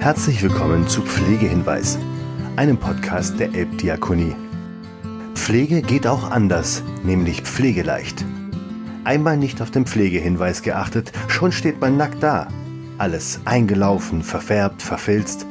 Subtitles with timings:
[0.00, 1.98] Herzlich willkommen zu Pflegehinweis,
[2.54, 4.36] einem Podcast der Elbdiakonie.
[5.34, 8.24] Pflege geht auch anders, nämlich pflegeleicht.
[9.02, 12.46] Einmal nicht auf den Pflegehinweis geachtet, schon steht man nackt da.
[12.96, 15.46] Alles eingelaufen, verfärbt, verfilzt.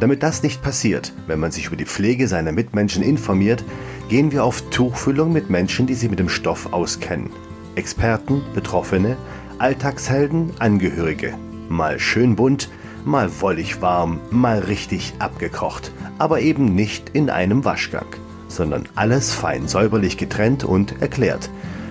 [0.00, 3.64] Damit das nicht passiert, wenn man sich über die Pflege seiner Mitmenschen informiert,
[4.08, 7.30] gehen wir auf Tuchfüllung mit Menschen, die sich mit dem Stoff auskennen.
[7.76, 9.16] Experten, Betroffene,
[9.58, 11.34] Alltagshelden, Angehörige.
[11.68, 12.68] Mal schön bunt,
[13.08, 18.06] mal wollig warm, mal richtig abgekocht, aber eben nicht in einem Waschgang,
[18.48, 21.50] sondern alles fein säuberlich getrennt und erklärt,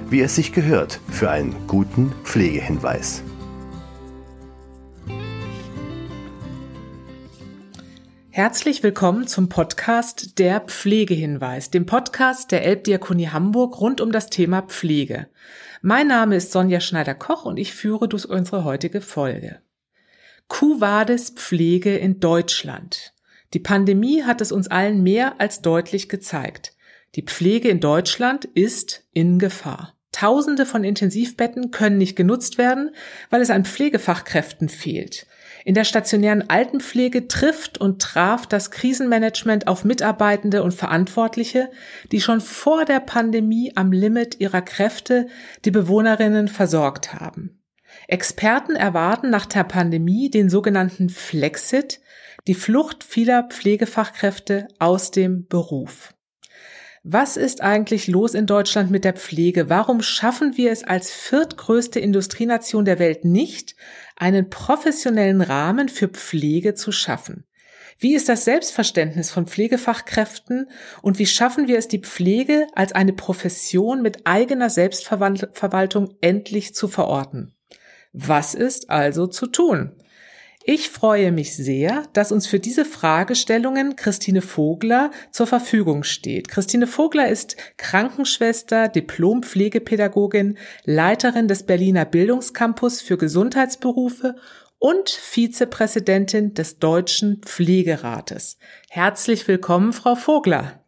[0.09, 3.23] wie es sich gehört für einen guten Pflegehinweis.
[8.29, 14.62] Herzlich willkommen zum Podcast Der Pflegehinweis, dem Podcast der Elbdiakonie Hamburg rund um das Thema
[14.62, 15.26] Pflege.
[15.81, 19.59] Mein Name ist Sonja Schneider-Koch und ich führe durch unsere heutige Folge.
[20.48, 23.13] Kuwades Pflege in Deutschland.
[23.53, 26.73] Die Pandemie hat es uns allen mehr als deutlich gezeigt.
[27.15, 29.93] Die Pflege in Deutschland ist in Gefahr.
[30.12, 32.91] Tausende von Intensivbetten können nicht genutzt werden,
[33.29, 35.27] weil es an Pflegefachkräften fehlt.
[35.65, 41.70] In der stationären Altenpflege trifft und traf das Krisenmanagement auf Mitarbeitende und Verantwortliche,
[42.12, 45.27] die schon vor der Pandemie am Limit ihrer Kräfte
[45.65, 47.57] die Bewohnerinnen versorgt haben.
[48.08, 52.00] Experten erwarten nach der Pandemie den sogenannten Flexit,
[52.48, 56.14] die Flucht vieler Pflegefachkräfte aus dem Beruf.
[57.04, 59.70] Was ist eigentlich los in Deutschland mit der Pflege?
[59.70, 63.76] Warum schaffen wir es als viertgrößte Industrienation der Welt nicht,
[64.16, 67.46] einen professionellen Rahmen für Pflege zu schaffen?
[68.00, 70.69] Wie ist das Selbstverständnis von Pflegefachkräften
[71.02, 76.88] und wie schaffen wir es, die Pflege als eine Profession mit eigener Selbstverwaltung endlich zu
[76.88, 77.56] verorten?
[78.19, 79.91] Was ist also zu tun?
[80.63, 86.47] Ich freue mich sehr, dass uns für diese Fragestellungen Christine Vogler zur Verfügung steht.
[86.50, 94.36] Christine Vogler ist Krankenschwester, Diplompflegepädagogin, Leiterin des Berliner Bildungscampus für Gesundheitsberufe
[94.80, 98.58] und Vizepräsidentin des Deutschen Pflegerates.
[98.90, 100.87] Herzlich willkommen, Frau Vogler.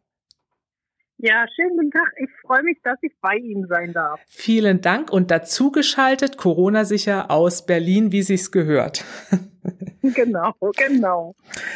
[1.22, 2.14] Ja, schönen guten Tag.
[2.16, 4.22] Ich freue mich, dass ich bei Ihnen sein darf.
[4.30, 9.04] Vielen Dank und dazu geschaltet Corona sicher aus Berlin, wie sich's gehört.
[10.02, 11.36] genau, genau.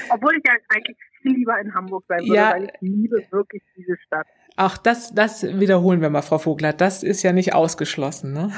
[0.10, 3.62] Obwohl ich ja eigentlich viel lieber in Hamburg sein würde, ja, weil ich liebe wirklich
[3.76, 4.28] diese Stadt.
[4.56, 6.74] Ach, das, das wiederholen wir mal, Frau Vogler.
[6.74, 8.34] Das ist ja nicht ausgeschlossen.
[8.34, 8.52] Ne?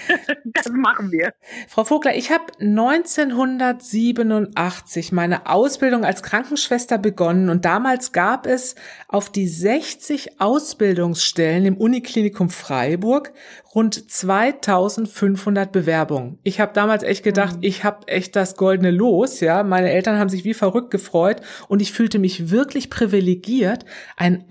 [0.44, 1.34] das machen wir.
[1.68, 8.74] Frau Vogler, ich habe 1987 meine Ausbildung als Krankenschwester begonnen und damals gab es
[9.06, 13.32] auf die 60 Ausbildungsstellen im Uniklinikum Freiburg
[13.76, 16.38] rund 2500 Bewerbungen.
[16.42, 17.62] Ich habe damals echt gedacht, mhm.
[17.62, 19.62] ich habe echt das goldene Los, ja.
[19.62, 23.84] Meine Eltern haben sich wie verrückt gefreut und ich fühlte mich wirklich privilegiert,
[24.16, 24.44] einen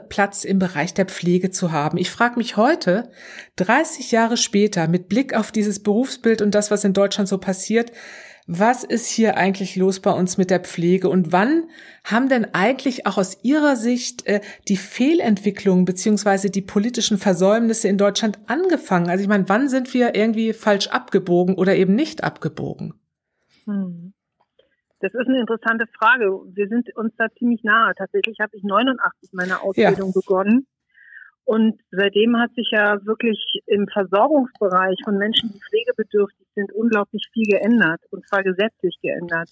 [0.00, 1.98] Ausbildungsplatz im Bereich der Pflege zu haben.
[1.98, 3.10] Ich frage mich heute,
[3.56, 7.92] 30 Jahre später, mit Blick auf dieses Berufsbild und das, was in Deutschland so passiert,
[8.46, 11.68] was ist hier eigentlich los bei uns mit der Pflege und wann
[12.02, 17.98] haben denn eigentlich auch aus Ihrer Sicht äh, die Fehlentwicklungen beziehungsweise die politischen Versäumnisse in
[17.98, 19.08] Deutschland angefangen?
[19.08, 22.94] Also ich meine, wann sind wir irgendwie falsch abgebogen oder eben nicht abgebogen?
[23.66, 24.14] Hm.
[25.00, 26.30] Das ist eine interessante Frage.
[26.54, 27.94] Wir sind uns da ziemlich nahe.
[27.96, 30.20] Tatsächlich habe ich 89 meine Ausbildung ja.
[30.20, 30.66] begonnen.
[31.44, 37.46] Und seitdem hat sich ja wirklich im Versorgungsbereich von Menschen, die pflegebedürftig sind, unglaublich viel
[37.46, 39.48] geändert, und zwar gesetzlich geändert.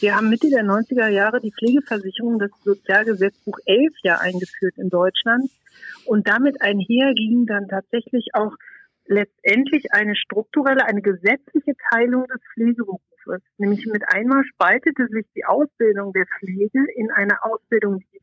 [0.00, 5.50] Wir haben Mitte der 90er Jahre die Pflegeversicherung, das Sozialgesetzbuch 11 ja eingeführt in Deutschland.
[6.06, 8.54] Und damit einher ging dann tatsächlich auch
[9.10, 13.42] letztendlich eine strukturelle, eine gesetzliche Teilung des Pflegeberufes.
[13.58, 18.20] Nämlich mit einmal spaltete sich die Ausbildung der Pflege in eine Ausbildung, die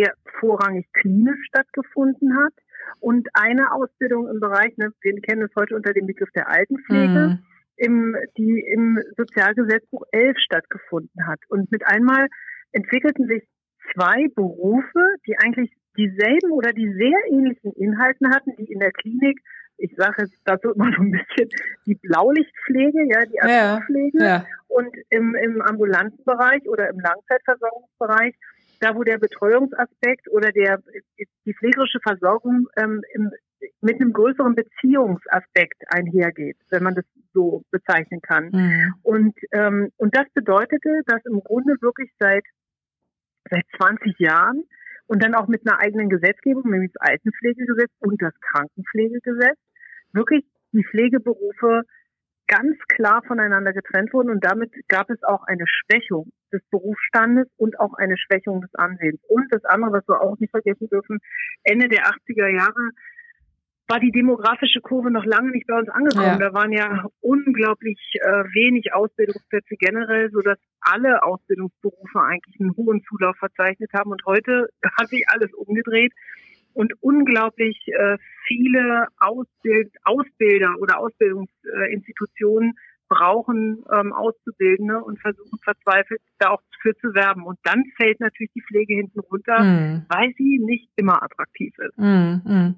[0.00, 2.52] eher vorrangig klinisch stattgefunden hat
[3.00, 7.38] und eine Ausbildung im Bereich, ne, wir kennen es heute unter dem Begriff der Altenpflege,
[7.38, 7.38] mhm.
[7.76, 11.40] im, die im Sozialgesetzbuch 11 stattgefunden hat.
[11.48, 12.26] Und mit einmal
[12.72, 13.48] entwickelten sich
[13.94, 19.40] zwei Berufe, die eigentlich dieselben oder die sehr ähnlichen Inhalten hatten, die in der Klinik
[19.78, 21.48] ich sage jetzt dazu immer so ein bisschen
[21.86, 24.46] die Blaulichtpflege, ja, die Akutpflege ja, ja.
[24.68, 28.34] und im, im ambulanten Bereich oder im Langzeitversorgungsbereich
[28.80, 30.82] da wo der Betreuungsaspekt oder der
[31.44, 33.30] die pflegerische Versorgung ähm, im,
[33.80, 38.50] mit einem größeren Beziehungsaspekt einhergeht, wenn man das so bezeichnen kann.
[38.52, 38.94] Mhm.
[39.02, 42.44] Und ähm, und das bedeutete, dass im Grunde wirklich seit
[43.50, 44.64] seit 20 Jahren
[45.06, 49.58] und dann auch mit einer eigenen Gesetzgebung, nämlich das Altenpflegegesetz und das Krankenpflegegesetz,
[50.12, 51.82] wirklich die Pflegeberufe
[52.46, 57.78] ganz klar voneinander getrennt wurden und damit gab es auch eine Schwächung des Berufsstandes und
[57.80, 59.20] auch eine Schwächung des Ansehens.
[59.28, 61.18] Und das andere, was wir auch nicht vergessen dürfen,
[61.64, 62.90] Ende der 80er Jahre
[63.88, 66.38] war die demografische Kurve noch lange nicht bei uns angekommen.
[66.40, 66.50] Ja.
[66.50, 73.02] Da waren ja unglaublich äh, wenig Ausbildungsplätze generell, so dass alle Ausbildungsberufe eigentlich einen hohen
[73.08, 74.10] Zulauf verzeichnet haben.
[74.10, 74.68] Und heute
[74.98, 76.12] hat sich alles umgedreht
[76.76, 82.74] und unglaublich äh, viele Ausbild Ausbilder oder Ausbildungsinstitutionen
[83.08, 87.44] brauchen ähm, Auszubildende und versuchen verzweifelt da auch für zu werben.
[87.44, 90.06] Und dann fällt natürlich die Pflege hinten runter, mm.
[90.08, 91.96] weil sie nicht immer attraktiv ist.
[91.96, 92.74] Mm, mm.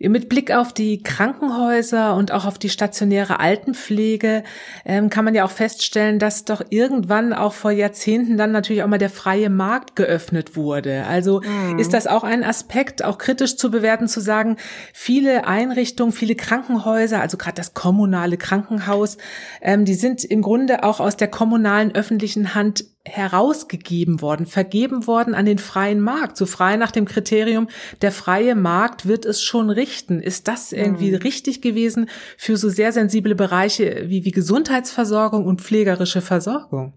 [0.00, 4.44] Mit Blick auf die Krankenhäuser und auch auf die stationäre Altenpflege
[4.84, 8.88] ähm, kann man ja auch feststellen, dass doch irgendwann auch vor Jahrzehnten dann natürlich auch
[8.88, 11.04] mal der freie Markt geöffnet wurde.
[11.06, 11.78] Also mhm.
[11.78, 14.56] ist das auch ein Aspekt, auch kritisch zu bewerten, zu sagen,
[14.92, 19.18] viele Einrichtungen, viele Krankenhäuser, also gerade das kommunale Krankenhaus,
[19.60, 25.34] ähm, die sind im Grunde auch aus der kommunalen öffentlichen Hand herausgegeben worden, vergeben worden
[25.34, 27.68] an den freien Markt, so frei nach dem Kriterium,
[28.02, 30.20] der freie Markt wird es schon richten.
[30.20, 31.18] Ist das irgendwie mhm.
[31.18, 36.92] richtig gewesen für so sehr sensible Bereiche wie, wie Gesundheitsversorgung und pflegerische Versorgung?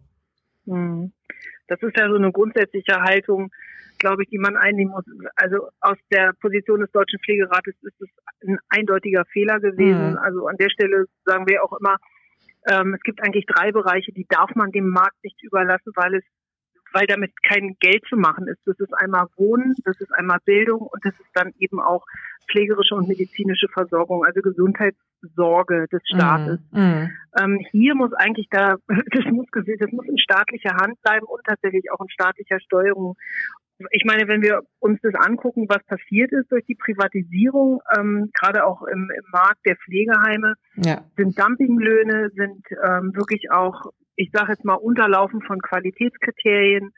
[0.65, 1.13] Mhm.
[1.67, 3.49] Das ist ja so eine grundsätzliche Haltung,
[3.97, 5.05] glaube ich, die man einnehmen muss.
[5.35, 8.09] Also aus der Position des Deutschen Pflegerates ist es
[8.45, 10.11] ein eindeutiger Fehler gewesen.
[10.11, 10.17] Mhm.
[10.17, 11.97] Also an der Stelle sagen wir auch immer,
[12.69, 16.23] ähm, es gibt eigentlich drei Bereiche, die darf man dem Markt nicht überlassen, weil es
[16.93, 18.59] weil damit kein Geld zu machen ist.
[18.65, 22.05] Das ist einmal Wohnen, das ist einmal Bildung und das ist dann eben auch
[22.51, 26.59] pflegerische und medizinische Versorgung, also Gesundheitssorge des Staates.
[26.71, 27.09] Mm, mm.
[27.39, 31.91] Ähm, hier muss eigentlich da, das muss, das muss in staatlicher Hand bleiben und tatsächlich
[31.91, 33.15] auch in staatlicher Steuerung
[33.91, 38.65] ich meine, wenn wir uns das angucken, was passiert ist durch die Privatisierung, ähm, gerade
[38.65, 41.03] auch im, im, Markt der Pflegeheime, ja.
[41.17, 46.91] sind Dumpinglöhne, sind ähm, wirklich auch, ich sage jetzt mal, Unterlaufen von Qualitätskriterien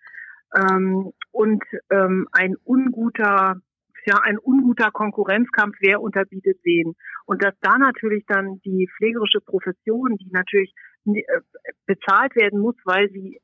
[0.56, 3.58] ähm, und ähm, ein unguter
[4.06, 6.94] ja ein unguter Konkurrenzkampf, wer unterbietet wen.
[7.26, 10.74] Und dass da natürlich dann die pflegerische Profession, die natürlich
[11.06, 11.22] äh,
[11.86, 13.40] bezahlt werden muss, weil sie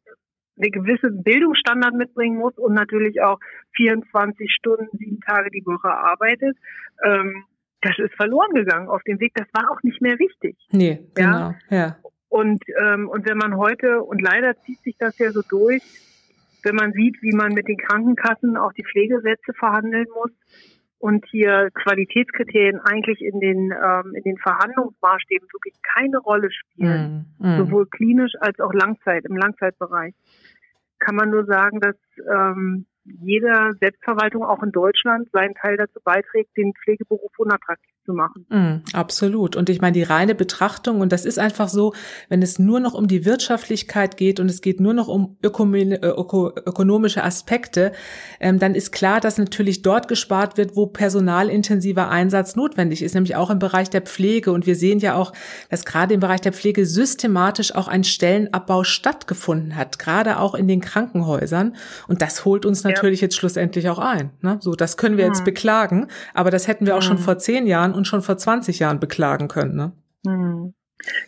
[0.59, 3.39] eine gewisse Bildungsstandard mitbringen muss und natürlich auch
[3.75, 6.57] 24 Stunden, sieben Tage die Woche arbeitet.
[7.03, 7.45] Ähm,
[7.81, 9.33] das ist verloren gegangen auf dem Weg.
[9.35, 10.57] Das war auch nicht mehr wichtig.
[10.71, 11.53] Nee, genau.
[11.69, 11.77] Ja.
[11.77, 11.95] ja.
[12.27, 15.81] Und, ähm, und wenn man heute, und leider zieht sich das ja so durch,
[16.63, 20.31] wenn man sieht, wie man mit den Krankenkassen auch die Pflegesätze verhandeln muss
[20.99, 27.47] und hier Qualitätskriterien eigentlich in den, ähm, in den Verhandlungsmaßstäben wirklich keine Rolle spielen, mm,
[27.47, 27.57] mm.
[27.57, 30.13] sowohl klinisch als auch Langzeit, im Langzeitbereich
[30.99, 31.95] kann man nur sagen, dass
[32.27, 38.45] ähm, jede Selbstverwaltung auch in Deutschland seinen Teil dazu beiträgt, den Pflegeberuf unattraktiv zu machen.
[38.49, 39.55] Mm, absolut.
[39.55, 41.93] Und ich meine, die reine Betrachtung, und das ist einfach so,
[42.27, 45.47] wenn es nur noch um die Wirtschaftlichkeit geht und es geht nur noch um äh,
[45.47, 47.91] öko ökonomische Aspekte,
[48.39, 53.35] ähm, dann ist klar, dass natürlich dort gespart wird, wo personalintensiver Einsatz notwendig ist, nämlich
[53.35, 54.51] auch im Bereich der Pflege.
[54.51, 55.31] Und wir sehen ja auch,
[55.69, 60.67] dass gerade im Bereich der Pflege systematisch auch ein Stellenabbau stattgefunden hat, gerade auch in
[60.67, 61.75] den Krankenhäusern.
[62.07, 63.25] Und das holt uns natürlich ja.
[63.25, 64.31] jetzt schlussendlich auch ein.
[64.41, 64.57] Ne?
[64.61, 65.45] So, das können wir jetzt mhm.
[65.45, 67.05] beklagen, aber das hätten wir auch mhm.
[67.05, 69.75] schon vor zehn Jahren und schon vor 20 Jahren beklagen können.
[69.75, 69.91] Ne?
[70.25, 70.73] Mhm.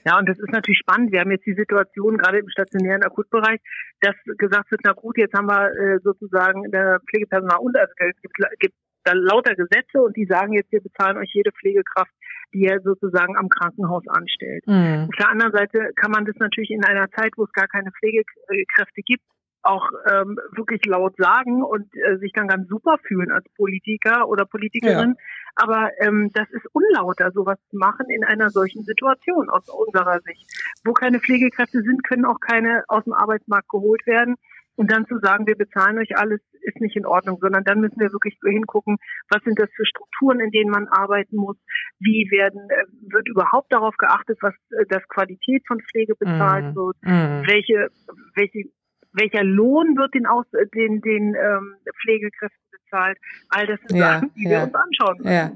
[0.06, 1.12] Ja, und das ist natürlich spannend.
[1.12, 3.60] Wir haben jetzt die Situation gerade im stationären Akutbereich,
[4.02, 7.94] dass gesagt wird, na gut, jetzt haben wir äh, sozusagen in der Pflegepersonal und also
[7.98, 12.12] es gibt, gibt da lauter Gesetze und die sagen jetzt, wir bezahlen euch jede Pflegekraft,
[12.54, 14.64] die ihr sozusagen am Krankenhaus anstellt.
[14.68, 15.08] Mhm.
[15.10, 17.92] Auf der anderen Seite kann man das natürlich in einer Zeit, wo es gar keine
[17.92, 19.24] Pflegekräfte gibt,
[19.64, 24.46] auch ähm, wirklich laut sagen und äh, sich dann ganz super fühlen als Politiker oder
[24.46, 25.16] Politikerin.
[25.18, 25.26] Ja.
[25.56, 30.46] Aber ähm, das ist unlauter, sowas zu machen in einer solchen Situation aus unserer Sicht.
[30.84, 34.36] Wo keine Pflegekräfte sind, können auch keine aus dem Arbeitsmarkt geholt werden.
[34.76, 38.00] Und dann zu sagen, wir bezahlen euch alles, ist nicht in Ordnung, sondern dann müssen
[38.00, 38.98] wir wirklich hingucken,
[39.30, 41.58] was sind das für Strukturen, in denen man arbeiten muss,
[42.00, 46.76] wie werden, äh, wird überhaupt darauf geachtet, was äh, das Qualität von Pflege bezahlt mm.
[46.76, 47.48] wird, mm.
[47.48, 47.90] welche,
[48.36, 48.70] welche
[49.14, 53.18] welcher Lohn wird den, Aus, den, den ähm, Pflegekräften bezahlt?
[53.50, 55.32] All das sind ja, Sachen, die ja, wir uns anschauen müssen.
[55.32, 55.52] Ja.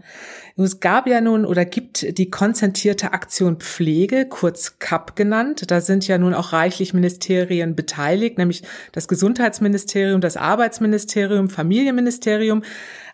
[0.64, 5.70] Es gab ja nun oder gibt die konzentrierte Aktion Pflege, kurz CAP genannt.
[5.72, 12.64] Da sind ja nun auch reichlich Ministerien beteiligt, nämlich das Gesundheitsministerium, das Arbeitsministerium, Familienministerium.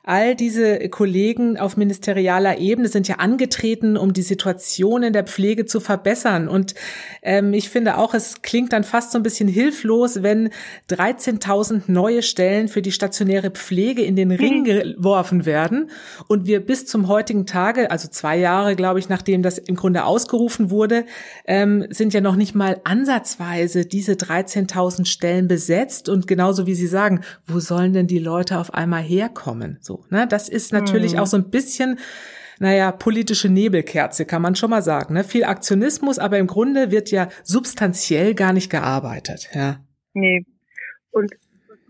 [0.04, 5.66] All diese Kollegen auf ministerialer Ebene sind ja angetreten, um die Situation in der Pflege
[5.66, 6.48] zu verbessern.
[6.48, 6.74] Und
[7.22, 10.50] ähm, ich finde auch, es klingt dann fast so ein bisschen hilflos, wenn
[10.90, 14.64] 13.000 neue Stellen für die stationäre Pflege in den Ring mhm.
[14.64, 15.92] geworfen werden
[16.28, 20.06] und wir bis zum heutigen Tage, also zwei Jahre, glaube ich, nachdem das im Grunde
[20.06, 21.06] ausgerufen wurde,
[21.46, 26.10] ähm, sind ja noch nicht mal ansatzweise diese 13.000 Stellen besetzt.
[26.10, 29.78] Und genauso wie Sie sagen, wo sollen denn die Leute auf einmal herkommen?
[29.82, 30.28] So, ne?
[30.28, 31.20] Das ist natürlich mhm.
[31.20, 32.00] auch so ein bisschen
[32.60, 35.16] naja, politische Nebelkerze, kann man schon mal sagen.
[35.16, 35.24] Ne?
[35.24, 39.50] Viel Aktionismus, aber im Grunde wird ja substanziell gar nicht gearbeitet.
[39.54, 39.78] Ja.
[40.14, 40.46] Nee.
[41.10, 41.32] Und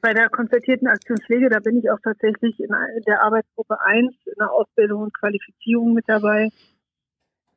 [0.01, 2.70] bei der konzertierten Aktionspflege, da bin ich auch tatsächlich in
[3.05, 6.48] der Arbeitsgruppe 1 in der Ausbildung und Qualifizierung mit dabei.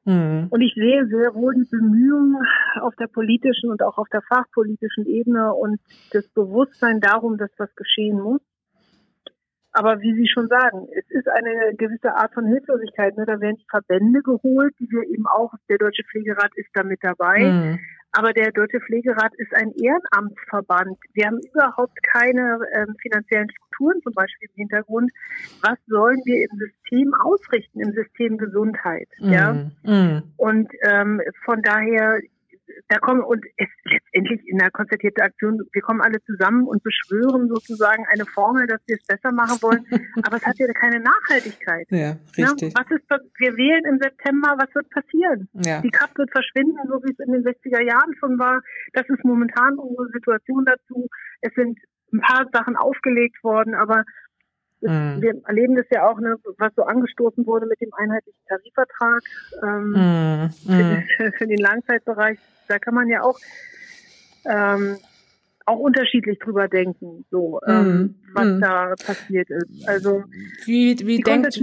[0.04, 0.48] Mhm.
[0.50, 2.44] Und ich sehe sehr wohl die Bemühungen
[2.80, 5.78] auf der politischen und auch auf der fachpolitischen Ebene und
[6.10, 8.40] das Bewusstsein darum, dass was geschehen muss.
[9.74, 13.16] Aber wie Sie schon sagen, es ist eine gewisse Art von Hilflosigkeit.
[13.16, 13.26] Ne?
[13.26, 17.00] Da werden die Verbände geholt, die wir eben auch, der Deutsche Pflegerat ist da mit
[17.02, 17.40] dabei.
[17.40, 17.80] Mhm.
[18.12, 20.96] Aber der Deutsche Pflegerat ist ein Ehrenamtsverband.
[21.14, 25.10] Wir haben überhaupt keine ähm, finanziellen Strukturen zum Beispiel im Hintergrund.
[25.62, 29.08] Was sollen wir im System ausrichten, im System Gesundheit?
[29.18, 29.52] Mm, ja.
[29.82, 30.22] Mm.
[30.36, 32.20] Und ähm, von daher
[32.88, 37.48] da kommen und es letztendlich in der konzertierten Aktion, wir kommen alle zusammen und beschwören
[37.48, 39.84] sozusagen eine Formel, dass wir es besser machen wollen,
[40.24, 41.86] aber es hat ja keine Nachhaltigkeit.
[41.90, 42.72] Ja, richtig.
[42.72, 43.04] Ja, was ist,
[43.38, 45.48] wir wählen im September, was wird passieren?
[45.64, 45.80] Ja.
[45.80, 48.62] Die Kraft wird verschwinden, so wie es in den 60er Jahren schon war.
[48.92, 51.08] Das ist momentan unsere Situation dazu.
[51.40, 51.78] Es sind
[52.12, 54.04] ein paar Sachen aufgelegt worden, aber
[54.84, 55.20] Mm.
[55.20, 59.22] Wir erleben das ja auch, ne, was so angestoßen wurde mit dem einheitlichen Tarifvertrag
[59.62, 60.50] ähm, mm.
[61.16, 62.38] Für, für, den Langzeitbereich.
[62.68, 63.38] Da kann man ja auch
[64.44, 64.98] ähm,
[65.66, 68.14] auch unterschiedlich drüber denken, so ähm, mm.
[68.34, 68.60] was mm.
[68.60, 69.88] da passiert ist.
[69.88, 70.24] Also
[70.66, 71.58] wie, wie denkt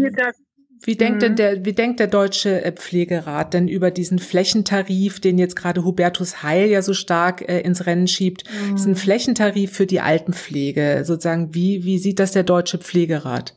[0.84, 1.36] wie denkt denn mhm.
[1.36, 6.42] der, wie denkt der deutsche äh, Pflegerat denn über diesen Flächentarif, den jetzt gerade Hubertus
[6.42, 8.76] Heil ja so stark äh, ins Rennen schiebt, mhm.
[8.76, 13.56] diesen Flächentarif für die Altenpflege, sozusagen, wie, wie sieht das der deutsche Pflegerat?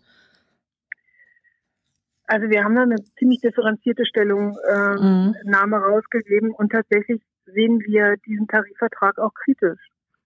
[2.26, 5.74] Also wir haben da eine ziemlich differenzierte Stellungnahme äh, mhm.
[5.74, 9.80] rausgegeben und tatsächlich sehen wir diesen Tarifvertrag auch kritisch.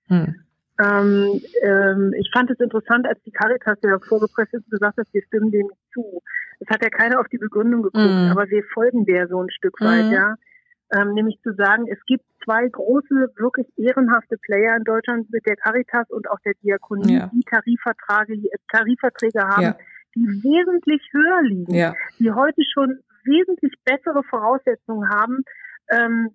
[0.09, 0.35] Mhm.
[0.81, 5.07] Ähm, ähm, ich fand es interessant, als die Caritas ja vorgepresst ist und gesagt hat,
[5.13, 6.23] wir stimmen dem zu.
[6.61, 8.33] Es hat ja keiner auf die Begründung geguckt, mm.
[8.33, 10.13] aber wir folgen der so ein Stück weit, mm.
[10.13, 10.35] ja.
[10.91, 15.57] Ähm, nämlich zu sagen, es gibt zwei große, wirklich ehrenhafte Player in Deutschland mit der
[15.57, 17.31] Caritas und auch der Diakonie, ja.
[17.33, 19.77] die Tarifverträge, Tarifverträge haben, ja.
[20.15, 21.95] die wesentlich höher liegen, ja.
[22.19, 25.45] die heute schon wesentlich bessere Voraussetzungen haben,
[25.91, 26.31] ähm,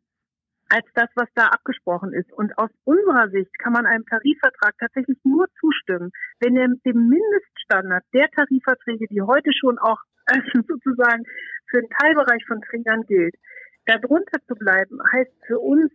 [0.69, 2.31] als das, was da abgesprochen ist.
[2.33, 8.03] Und aus unserer Sicht kann man einem Tarifvertrag tatsächlich nur zustimmen, wenn er dem Mindeststandard
[8.13, 11.23] der Tarifverträge, die heute schon auch äh, sozusagen
[11.69, 13.35] für den Teilbereich von Trägern gilt,
[13.85, 15.91] darunter zu bleiben, heißt für uns,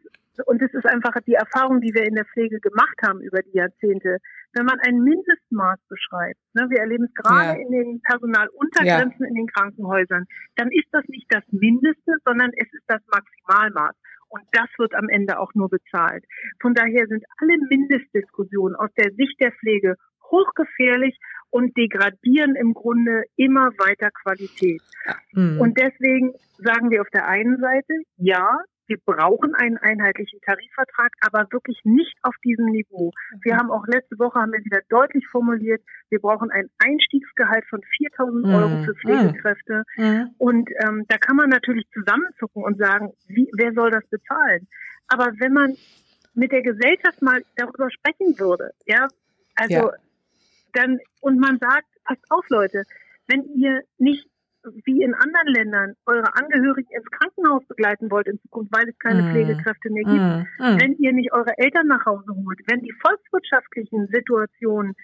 [0.47, 3.57] und das ist einfach die Erfahrung, die wir in der Pflege gemacht haben über die
[3.57, 4.19] Jahrzehnte,
[4.53, 7.67] wenn man ein Mindestmaß beschreibt, ne, wir erleben es gerade ja.
[7.67, 9.29] in den Personaluntergrenzen ja.
[9.29, 13.95] in den Krankenhäusern, dann ist das nicht das Mindeste, sondern es ist das Maximalmaß.
[14.31, 16.25] Und das wird am Ende auch nur bezahlt.
[16.61, 19.97] Von daher sind alle Mindestdiskussionen aus der Sicht der Pflege
[20.31, 21.19] hochgefährlich
[21.51, 24.83] und degradieren im Grunde immer weiter Qualität.
[25.33, 25.61] Mhm.
[25.61, 28.59] Und deswegen sagen wir auf der einen Seite, ja,
[28.89, 33.13] wir brauchen einen einheitlichen Tarifvertrag, aber wirklich nicht auf diesem Niveau.
[33.43, 37.81] Wir haben auch letzte Woche haben wir wieder deutlich formuliert, wir brauchen ein Einstiegsgehalt von
[37.81, 38.55] 4.000 mhm.
[38.55, 39.85] Euro für Pflegekräfte.
[39.97, 40.31] Mhm.
[40.39, 44.67] Und ähm, da kann man natürlich zusammenzucken und sagen, wie, wer soll das bezahlen?
[45.07, 45.77] Aber wenn man
[46.35, 49.07] mit der Gesellschaft mal darüber sprechen würde, ja,
[49.55, 49.93] also ja.
[50.73, 52.85] Dann und man sagt, passt auf, Leute,
[53.27, 54.29] wenn ihr nicht
[54.85, 59.23] wie in anderen Ländern eure Angehörigen ins Krankenhaus begleiten wollt in Zukunft, weil es keine
[59.23, 59.31] mm.
[59.31, 60.81] Pflegekräfte mehr gibt, mm.
[60.81, 64.95] wenn ihr nicht eure Eltern nach Hause holt, wenn die volkswirtschaftlichen Situationen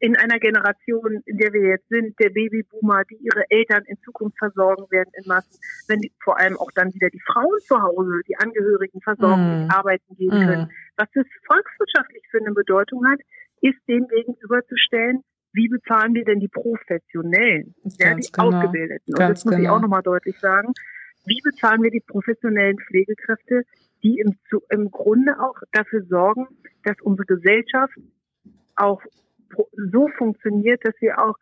[0.00, 4.38] in einer Generation, in der wir jetzt sind, der Babyboomer, die ihre Eltern in Zukunft
[4.38, 5.58] versorgen werden in Massen,
[5.88, 9.70] wenn die, vor allem auch dann wieder die Frauen zu Hause, die Angehörigen versorgen mm.
[9.70, 13.18] arbeiten gehen können, was das volkswirtschaftlich für eine Bedeutung hat,
[13.60, 15.22] ist dem gegenüberzustellen,
[15.52, 18.48] wie bezahlen wir denn die Professionellen, ja, die genau.
[18.48, 19.14] Ausgebildeten?
[19.14, 19.64] Und Ganz das muss genau.
[19.64, 20.72] ich auch nochmal deutlich sagen.
[21.24, 23.62] Wie bezahlen wir die professionellen Pflegekräfte,
[24.02, 24.36] die im,
[24.70, 26.46] im Grunde auch dafür sorgen,
[26.84, 27.94] dass unsere Gesellschaft
[28.76, 29.02] auch
[29.92, 31.36] so funktioniert, dass wir auch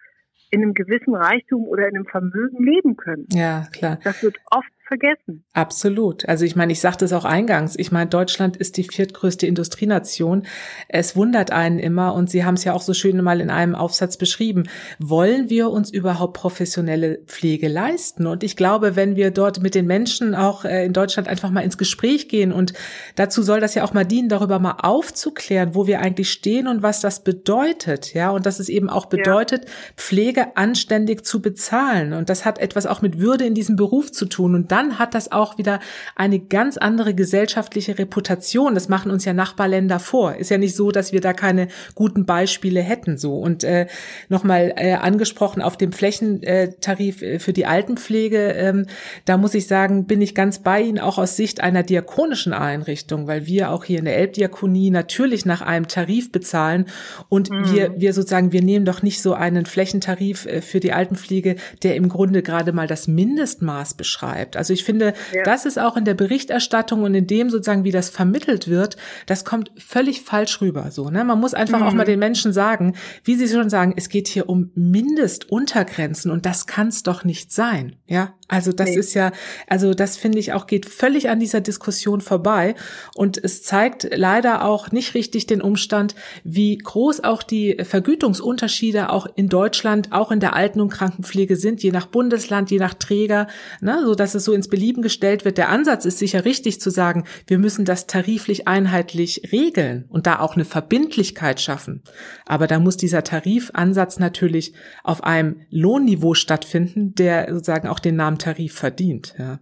[0.51, 3.27] in einem gewissen Reichtum oder in einem Vermögen leben können.
[3.31, 3.99] Ja, klar.
[4.03, 5.45] Das wird oft vergessen.
[5.53, 6.29] Absolut.
[6.29, 7.77] Also ich meine, ich sagte es auch eingangs.
[7.79, 10.47] Ich meine, Deutschland ist die viertgrößte Industrienation.
[10.89, 13.75] Es wundert einen immer und Sie haben es ja auch so schön mal in einem
[13.75, 14.65] Aufsatz beschrieben.
[14.99, 18.27] Wollen wir uns überhaupt professionelle Pflege leisten?
[18.27, 21.63] Und ich glaube, wenn wir dort mit den Menschen auch äh, in Deutschland einfach mal
[21.63, 22.73] ins Gespräch gehen und
[23.15, 26.83] dazu soll das ja auch mal dienen, darüber mal aufzuklären, wo wir eigentlich stehen und
[26.83, 28.15] was das bedeutet.
[28.15, 29.71] Ja, und dass es eben auch bedeutet, ja.
[29.97, 32.13] Pflege anständig zu bezahlen.
[32.13, 34.55] Und das hat etwas auch mit Würde in diesem Beruf zu tun.
[34.55, 35.81] Und dann hat das auch wieder
[36.15, 38.75] eine ganz andere gesellschaftliche Reputation.
[38.75, 40.37] Das machen uns ja Nachbarländer vor.
[40.37, 43.17] Ist ja nicht so, dass wir da keine guten Beispiele hätten.
[43.17, 43.87] So und äh,
[44.29, 48.53] nochmal äh, angesprochen auf dem Flächentarif äh, für die Altenpflege.
[48.53, 48.87] Ähm,
[49.25, 53.27] da muss ich sagen, bin ich ganz bei Ihnen auch aus Sicht einer diakonischen Einrichtung,
[53.27, 56.87] weil wir auch hier in der Elbdiakonie natürlich nach einem Tarif bezahlen
[57.31, 57.73] und mhm.
[57.73, 61.97] wir wir sozusagen wir nehmen doch nicht so einen Flächentarif äh, für die Altenpflege, der
[61.97, 64.57] im Grunde gerade mal das Mindestmaß beschreibt.
[64.57, 65.43] Also ich finde, ja.
[65.45, 68.97] das ist auch in der Berichterstattung und in dem sozusagen, wie das vermittelt wird,
[69.27, 70.91] das kommt völlig falsch rüber.
[70.91, 71.25] So, ne?
[71.25, 71.87] Man muss einfach mhm.
[71.87, 72.95] auch mal den Menschen sagen,
[73.25, 77.53] wie sie schon sagen, es geht hier um Mindestuntergrenzen und das kann es doch nicht
[77.53, 77.97] sein.
[78.07, 78.97] Ja, also das nee.
[78.97, 79.33] ist ja,
[79.67, 82.77] also das finde ich auch geht völlig an dieser Diskussion vorbei
[83.15, 89.27] und es zeigt leider auch nicht richtig den Umstand, wie groß auch die Vergütungsunterschiede auch
[89.35, 93.49] in Deutschland, auch in der Alten- und Krankenpflege sind, je nach Bundesland, je nach Träger,
[93.81, 95.59] ne, so dass es so ins Belieben gestellt wird.
[95.59, 100.41] Der Ansatz ist sicher richtig zu sagen, wir müssen das tariflich einheitlich regeln und da
[100.41, 102.03] auch eine Verbindlichkeit schaffen.
[102.45, 104.73] Aber da muss dieser Tarifansatz natürlich
[105.05, 109.35] auf einem Lohnniveau stattfinden, der sozusagen auch den Namen am Tarif verdient.
[109.39, 109.61] Ja.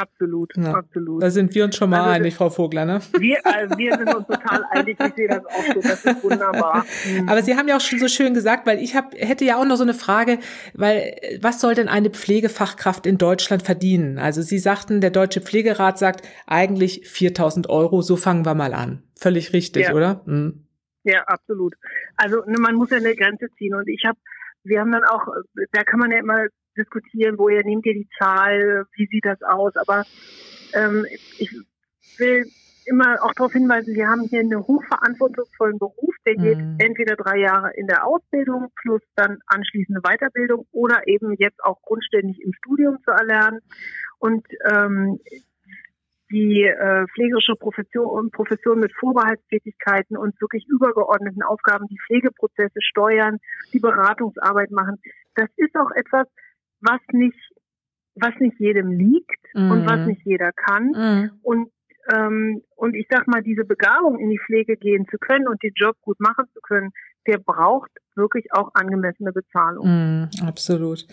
[0.00, 0.74] Absolut, ja.
[0.74, 1.22] absolut.
[1.22, 3.00] Da sind wir uns schon mal also, einig, Frau Vogler, ne?
[3.18, 4.96] Wir, also wir sind uns total einig.
[4.98, 5.80] Ich sehe das auch so.
[5.82, 6.86] Das ist wunderbar.
[7.06, 7.28] Mhm.
[7.28, 9.66] Aber Sie haben ja auch schon so schön gesagt, weil ich hab, hätte ja auch
[9.66, 10.38] noch so eine Frage,
[10.72, 14.18] weil was soll denn eine Pflegefachkraft in Deutschland verdienen?
[14.18, 18.00] Also Sie sagten, der Deutsche Pflegerat sagt eigentlich 4000 Euro.
[18.00, 19.02] So fangen wir mal an.
[19.16, 19.94] Völlig richtig, ja.
[19.94, 20.22] oder?
[20.24, 20.66] Mhm.
[21.04, 21.74] Ja, absolut.
[22.16, 23.74] Also ne, man muss ja eine Grenze ziehen.
[23.74, 24.18] Und ich habe
[24.62, 25.26] wir haben dann auch,
[25.72, 26.46] da kann man ja immer
[26.76, 29.76] diskutieren, woher nehmt ihr die Zahl, wie sieht das aus.
[29.76, 30.04] Aber
[30.74, 31.06] ähm,
[31.38, 31.52] ich
[32.18, 32.46] will
[32.86, 36.76] immer auch darauf hinweisen, wir haben hier einen hochverantwortungsvollen Beruf, der geht mhm.
[36.78, 42.40] entweder drei Jahre in der Ausbildung plus dann anschließende Weiterbildung oder eben jetzt auch grundständig
[42.42, 43.60] im Studium zu erlernen.
[44.18, 45.20] Und ähm,
[46.30, 53.38] die äh, pflegerische Profession, Profession mit Vorbehaltstätigkeiten und wirklich übergeordneten Aufgaben, die Pflegeprozesse steuern,
[53.72, 55.00] die Beratungsarbeit machen.
[55.34, 56.28] Das ist auch etwas,
[56.80, 57.38] was nicht,
[58.14, 59.70] was nicht jedem liegt mhm.
[59.70, 60.86] und was nicht jeder kann.
[60.88, 61.30] Mhm.
[61.42, 61.70] Und
[62.12, 65.72] ähm, und ich sag mal, diese Begabung in die Pflege gehen zu können und den
[65.74, 66.90] Job gut machen zu können,
[67.26, 69.86] der braucht wirklich auch angemessene Bezahlung.
[69.86, 71.06] Mm, absolut.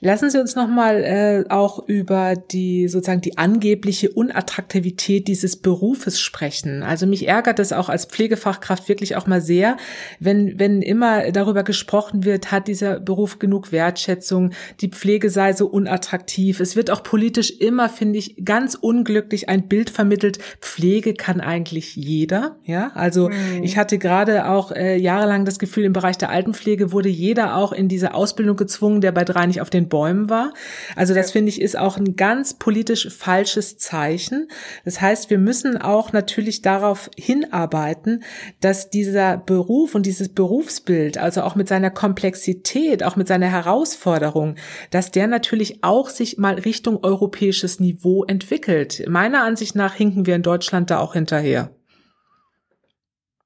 [0.00, 6.20] Lassen Sie uns noch mal äh, auch über die sozusagen die angebliche Unattraktivität dieses Berufes
[6.20, 6.82] sprechen.
[6.82, 9.76] Also mich ärgert es auch als Pflegefachkraft wirklich auch mal sehr,
[10.20, 15.66] wenn wenn immer darüber gesprochen wird, hat dieser Beruf genug Wertschätzung, die Pflege sei so
[15.66, 16.60] unattraktiv.
[16.60, 20.38] Es wird auch politisch immer, finde ich, ganz unglücklich ein Bild vermittelt.
[20.60, 22.56] Pflege kann eigentlich jeder.
[22.64, 23.62] Ja, also mm.
[23.62, 27.56] ich hatte gerade auch äh, jahrelang das Gefühl im Bereich der der Altenpflege wurde jeder
[27.56, 30.52] auch in diese Ausbildung gezwungen, der bei drei nicht auf den Bäumen war.
[30.94, 34.48] Also das finde ich ist auch ein ganz politisch falsches Zeichen.
[34.84, 38.22] Das heißt, wir müssen auch natürlich darauf hinarbeiten,
[38.60, 44.56] dass dieser Beruf und dieses Berufsbild, also auch mit seiner Komplexität, auch mit seiner Herausforderung,
[44.90, 49.04] dass der natürlich auch sich mal Richtung europäisches Niveau entwickelt.
[49.08, 51.70] Meiner Ansicht nach hinken wir in Deutschland da auch hinterher.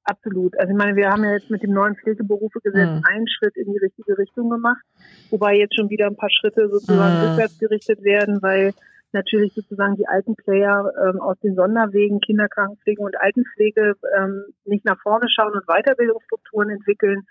[0.05, 0.57] Absolut.
[0.59, 3.03] Also ich meine, wir haben ja jetzt mit dem neuen Pflegeberufegesetz mhm.
[3.09, 4.83] einen Schritt in die richtige Richtung gemacht,
[5.29, 7.29] wobei jetzt schon wieder ein paar Schritte sozusagen mhm.
[7.29, 8.73] rückwärts gerichtet werden, weil
[9.13, 14.99] natürlich sozusagen die alten Player ähm, aus den Sonderwegen Kinderkrankenpflege und Altenpflege ähm, nicht nach
[15.01, 17.21] vorne schauen und Weiterbildungsstrukturen entwickeln,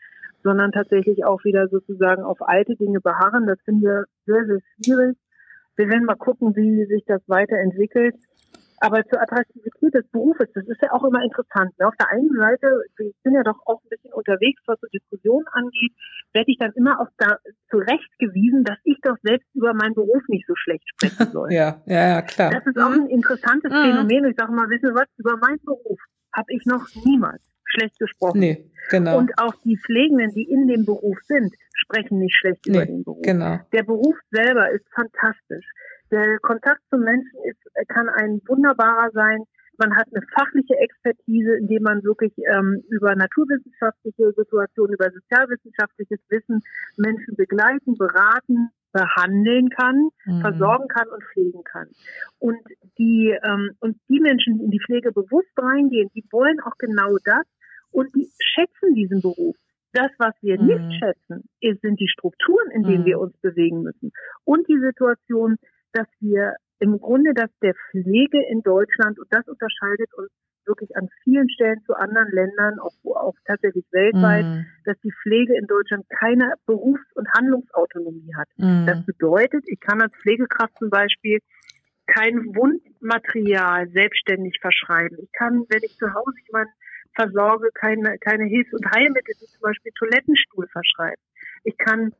[0.42, 3.46] sondern tatsächlich auch wieder sozusagen auf alte Dinge beharren.
[3.46, 5.16] Das finden wir sehr, sehr schwierig.
[5.76, 8.14] Wir werden mal gucken, wie sich das weiterentwickelt.
[8.82, 11.70] Aber zur Attraktivität des Berufes, das ist ja auch immer interessant.
[11.78, 11.86] Ne?
[11.86, 15.46] Auf der einen Seite, ich bin ja doch auch ein bisschen unterwegs, was so Diskussionen
[15.52, 15.92] angeht,
[16.32, 17.38] werde ich dann immer auch da
[17.70, 21.52] zurechtgewiesen, dass ich doch selbst über meinen Beruf nicht so schlecht sprechen soll.
[21.52, 22.50] ja, ja, ja, klar.
[22.50, 23.82] Das ist auch ein interessantes mhm.
[23.86, 24.24] Phänomen.
[24.26, 26.00] Ich sage mal, wissen Sie was, über meinen Beruf
[26.34, 28.40] habe ich noch niemals schlecht gesprochen.
[28.40, 29.18] Nee, genau.
[29.18, 33.04] Und auch die Pflegenden, die in dem Beruf sind, sprechen nicht schlecht nee, über den
[33.04, 33.22] Beruf.
[33.22, 33.60] Genau.
[33.72, 35.66] Der Beruf selber ist fantastisch.
[36.12, 39.44] Der Kontakt zum Menschen ist, kann ein wunderbarer sein.
[39.78, 46.60] Man hat eine fachliche Expertise, indem man wirklich ähm, über naturwissenschaftliche Situationen, über sozialwissenschaftliches Wissen
[46.96, 50.40] Menschen begleiten, beraten behandeln kann, mhm.
[50.40, 51.88] versorgen kann und pflegen kann.
[52.38, 52.60] Und
[52.98, 57.16] die ähm, und die Menschen, die in die Pflege bewusst reingehen, die wollen auch genau
[57.24, 57.44] das
[57.90, 59.56] und die schätzen diesen Beruf.
[59.94, 60.66] Das, was wir mhm.
[60.66, 63.06] nicht schätzen, ist, sind die Strukturen, in denen mhm.
[63.06, 64.12] wir uns bewegen müssen
[64.44, 65.56] und die Situation,
[65.92, 70.30] dass wir im Grunde, dass der Pflege in Deutschland und das unterscheidet uns
[70.66, 74.66] wirklich an vielen Stellen zu anderen Ländern, auch, auch tatsächlich weltweit, mm.
[74.84, 78.48] dass die Pflege in Deutschland keine Berufs- und Handlungsautonomie hat.
[78.56, 78.86] Mm.
[78.86, 81.40] Das bedeutet, ich kann als Pflegekraft zum Beispiel
[82.06, 85.18] kein Wundmaterial selbstständig verschreiben.
[85.20, 86.72] Ich kann, wenn ich zu Hause jemanden
[87.14, 91.22] versorge, keine, keine Hilfs- und Heilmittel, wie zum Beispiel Toilettenstuhl verschreiben.
[91.64, 92.12] Ich kann,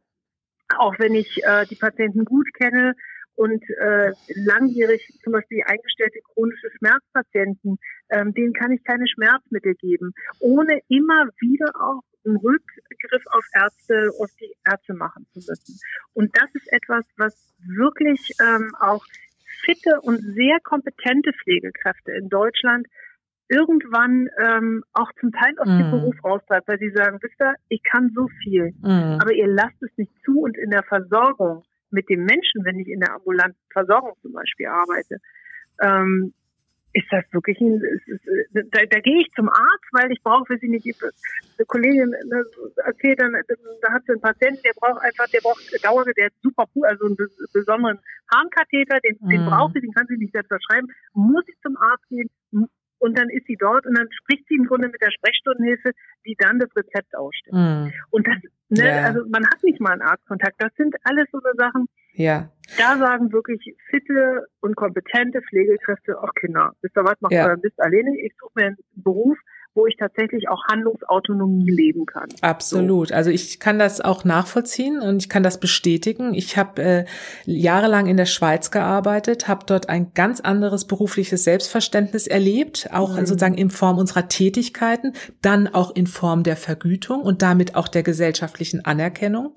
[0.77, 2.95] auch wenn ich äh, die Patienten gut kenne,
[3.35, 7.79] und äh, langjährig zum Beispiel eingestellte chronische Schmerzpatienten,
[8.11, 14.11] ähm, denen kann ich keine Schmerzmittel geben, ohne immer wieder auch einen Rückgriff auf Ärzte,
[14.21, 15.81] auf die Ärzte machen zu müssen.
[16.14, 19.05] Und das ist etwas, was wirklich ähm, auch
[19.64, 22.87] fitte und sehr kompetente Pflegekräfte in Deutschland
[23.49, 25.79] irgendwann ähm, auch zum Teil aus mm.
[25.79, 29.21] dem Beruf raustreibt, weil sie sagen, wisst ihr, ich kann so viel, mm.
[29.21, 32.88] aber ihr lasst es nicht zu und in der Versorgung mit dem Menschen, wenn ich
[32.88, 35.18] in der ambulanten Versorgung zum Beispiel arbeite,
[35.81, 36.33] ähm,
[36.94, 38.28] ist das wirklich ein, ist, ist,
[38.70, 42.44] da, da gehe ich zum Arzt, weil ich brauche, weiß ich nicht, eine Kollegin ne,
[42.85, 46.33] erzählt dann, da hat sie einen Patienten, der braucht einfach, der braucht Dauer, der hat
[46.42, 47.16] super cool, also einen
[47.52, 47.98] besonderen
[48.35, 49.28] Harnkatheter, den, mhm.
[49.28, 52.28] den braucht sie, den kann sie nicht selbst verschreiben, muss ich zum Arzt gehen,
[53.03, 55.91] und dann ist sie dort und dann spricht sie im Grunde mit der Sprechstundenhilfe,
[56.25, 57.55] die dann das Rezept ausstellt.
[57.55, 57.93] Mm.
[58.11, 58.37] Und das,
[58.69, 59.03] ne, ja.
[59.07, 60.55] also man hat nicht mal einen Arztkontakt.
[60.59, 61.87] Das sind alles so eine Sachen.
[62.12, 62.51] Ja.
[62.79, 67.57] Da sagen wirklich fitte und kompetente Pflegekräfte, auch Kinder, wisst ihr was, macht ja.
[67.57, 69.38] bist alleine, ich suche mir einen Beruf,
[69.75, 72.29] wo ich tatsächlich auch Handlungsautonomie leben kann.
[72.43, 73.09] Absolut.
[73.09, 73.15] So.
[73.15, 76.35] Also ich kann das auch nachvollziehen und ich kann das bestätigen.
[76.35, 77.05] Ich habe äh,
[77.47, 83.25] jahrelang in der Schweiz gearbeitet, habe dort ein ganz anderes berufliches Selbstverständnis erlebt, auch mhm.
[83.25, 88.03] sozusagen in Form unserer Tätigkeiten, dann auch in Form der Vergütung und damit auch der
[88.03, 89.55] gesellschaftlichen Anerkennung.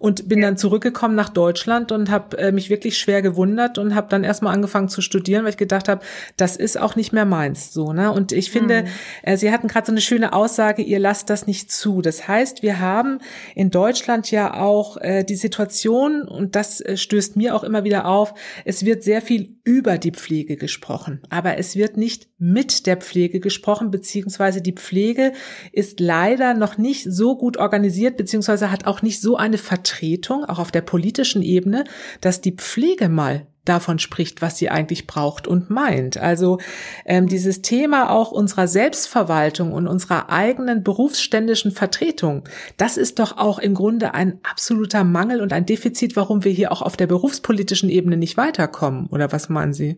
[0.00, 0.48] Und bin ja.
[0.48, 4.54] dann zurückgekommen nach Deutschland und habe äh, mich wirklich schwer gewundert und habe dann erstmal
[4.54, 6.04] angefangen zu studieren, weil ich gedacht habe,
[6.36, 7.72] das ist auch nicht mehr meins.
[7.72, 8.10] So, ne?
[8.10, 8.88] Und ich finde, mhm.
[9.22, 12.02] äh, Sie hatten gerade so eine schöne Aussage, ihr lasst das nicht zu.
[12.02, 13.18] Das heißt, wir haben
[13.54, 18.06] in Deutschland ja auch äh, die Situation, und das äh, stößt mir auch immer wieder
[18.06, 18.34] auf,
[18.64, 23.38] es wird sehr viel über die Pflege gesprochen, aber es wird nicht mit der Pflege
[23.40, 25.32] gesprochen, beziehungsweise die Pflege
[25.70, 30.58] ist leider noch nicht so gut organisiert, beziehungsweise hat auch nicht so eine Vertretung, auch
[30.58, 31.84] auf der politischen Ebene,
[32.20, 36.16] dass die Pflege mal davon spricht, was sie eigentlich braucht und meint.
[36.16, 36.58] Also
[37.04, 42.44] ähm, dieses Thema auch unserer Selbstverwaltung und unserer eigenen berufsständischen Vertretung,
[42.76, 46.72] das ist doch auch im Grunde ein absoluter Mangel und ein Defizit, warum wir hier
[46.72, 49.06] auch auf der berufspolitischen Ebene nicht weiterkommen.
[49.10, 49.96] Oder was meinen Sie?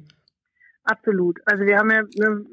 [0.85, 1.39] Absolut.
[1.47, 2.45] Also wir haben ja, ne,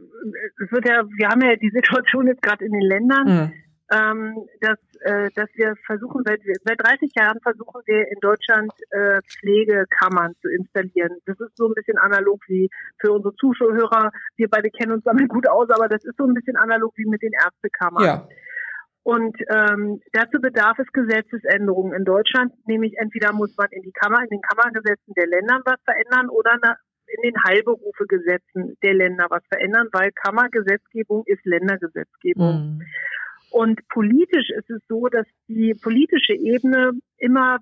[0.63, 3.25] es wird ja, wir haben ja die Situation jetzt gerade in den Ländern.
[3.25, 3.51] Mhm
[3.91, 9.19] ähm, dass, äh, dass wir versuchen, seit, seit 30 Jahren versuchen wir in Deutschland äh,
[9.27, 11.17] Pflegekammern zu installieren.
[11.25, 14.11] Das ist so ein bisschen analog wie für unsere Zuschauer.
[14.37, 17.05] Wir beide kennen uns damit gut aus, aber das ist so ein bisschen analog wie
[17.05, 18.03] mit den Ärztekammern.
[18.03, 18.27] Ja.
[19.03, 24.21] Und ähm, dazu bedarf es Gesetzesänderungen in Deutschland, nämlich entweder muss man in die Kammer,
[24.21, 26.53] in den Kammergesetzen der Länder was verändern oder
[27.07, 32.77] in den Heilberufegesetzen der Länder was verändern, weil Kammergesetzgebung ist Ländergesetzgebung.
[32.77, 32.81] Mhm.
[33.51, 37.59] Und politisch ist es so, dass die politische Ebene immer,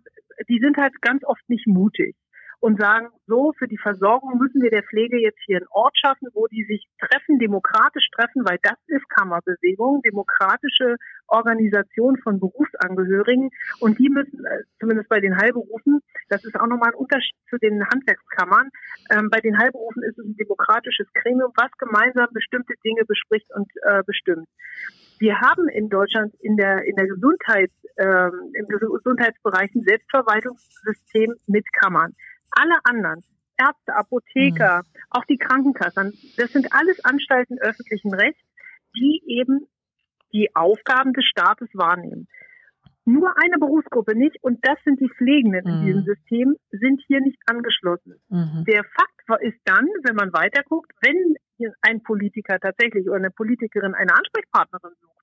[0.48, 2.16] die sind halt ganz oft nicht mutig
[2.60, 6.28] und sagen, so, für die Versorgung müssen wir der Pflege jetzt hier einen Ort schaffen,
[6.34, 13.50] wo die sich treffen, demokratisch treffen, weil das ist Kammerbewegung, demokratische Organisation von Berufsangehörigen.
[13.80, 17.58] Und die müssen, äh, zumindest bei den Heilberufen, das ist auch nochmal ein Unterschied zu
[17.58, 18.70] den Handwerkskammern,
[19.12, 23.70] ähm, bei den Heilberufen ist es ein demokratisches Gremium, was gemeinsam bestimmte Dinge bespricht und
[23.84, 24.48] äh, bestimmt.
[25.20, 31.66] Wir haben in Deutschland in der, in der Gesundheit, ähm, im Gesundheitsbereich ein Selbstverwaltungssystem mit
[31.74, 32.14] Kammern.
[32.52, 33.24] Alle anderen,
[33.58, 35.02] Ärzte, Apotheker, mhm.
[35.10, 38.42] auch die Krankenkassen, das sind alles Anstalten öffentlichen Rechts,
[38.96, 39.68] die eben
[40.34, 42.28] die Aufgaben des Staates wahrnehmen.
[43.06, 45.80] Nur eine Berufsgruppe nicht, und das sind die Pflegenden mhm.
[45.80, 48.22] in diesem System, sind hier nicht angeschlossen.
[48.30, 48.66] Mhm.
[48.68, 51.36] Der Fakt ist dann, wenn man weiterguckt, wenn
[51.82, 55.19] ein Politiker tatsächlich oder eine Politikerin eine Ansprechpartnerin sucht,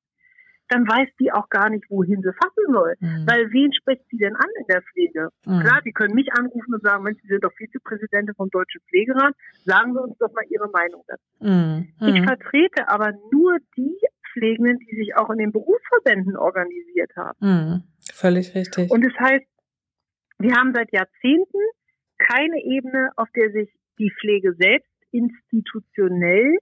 [0.69, 2.95] dann weiß die auch gar nicht, wohin sie fassen soll.
[3.01, 3.27] Mhm.
[3.27, 5.31] Weil wen spricht sie denn an in der Pflege?
[5.45, 5.61] Mhm.
[5.61, 9.35] Klar, die können mich anrufen und sagen, Mensch, Sie sind doch Vizepräsidentin vom Deutschen Pflegerat,
[9.65, 11.23] sagen Sie uns doch mal Ihre Meinung dazu.
[11.41, 11.89] Mhm.
[12.01, 12.25] Ich mhm.
[12.25, 13.97] vertrete aber nur die
[14.33, 17.39] Pflegenden, die sich auch in den Berufsverbänden organisiert haben.
[17.41, 17.83] Mhm.
[18.13, 18.91] Völlig richtig.
[18.91, 19.47] Und das heißt,
[20.39, 21.59] wir haben seit Jahrzehnten
[22.19, 26.59] keine Ebene, auf der sich die Pflege selbst institutionell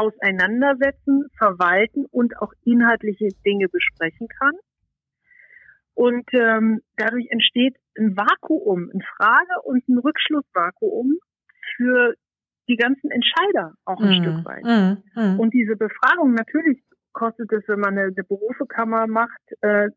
[0.00, 4.54] auseinandersetzen, verwalten und auch inhaltliche Dinge besprechen kann.
[5.94, 11.18] Und ähm, dadurch entsteht ein Vakuum, ein Frage- und ein Rückschlussvakuum
[11.76, 12.14] für
[12.68, 14.64] die ganzen Entscheider auch ein mm, Stück weit.
[14.64, 15.40] Mm, mm.
[15.40, 16.80] Und diese Befragung, natürlich
[17.12, 19.88] kostet es, wenn man eine, eine Berufekammer macht, äh,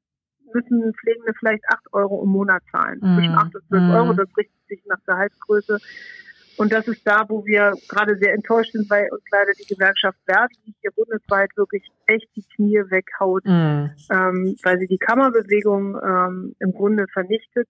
[0.54, 3.00] müssen Pflegende vielleicht acht Euro im Monat zahlen.
[3.00, 5.80] Zwischen acht und zwölf Euro, das richtet sich nach Gehaltsgröße.
[6.58, 10.18] Und das ist da, wo wir gerade sehr enttäuscht sind, weil uns leider die Gewerkschaft
[10.26, 13.90] Verdi hier bundesweit wirklich echt die Knie weghaut, mm.
[14.12, 17.68] ähm, weil sie die Kammerbewegung ähm, im Grunde vernichtet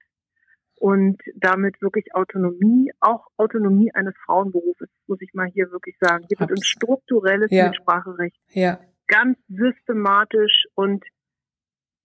[0.75, 6.25] und damit wirklich Autonomie, auch Autonomie eines Frauenberufes, muss ich mal hier wirklich sagen.
[6.27, 7.69] Hier wird ein strukturelles ja.
[7.69, 8.79] Mitspracherecht ja.
[9.07, 11.05] ganz systematisch und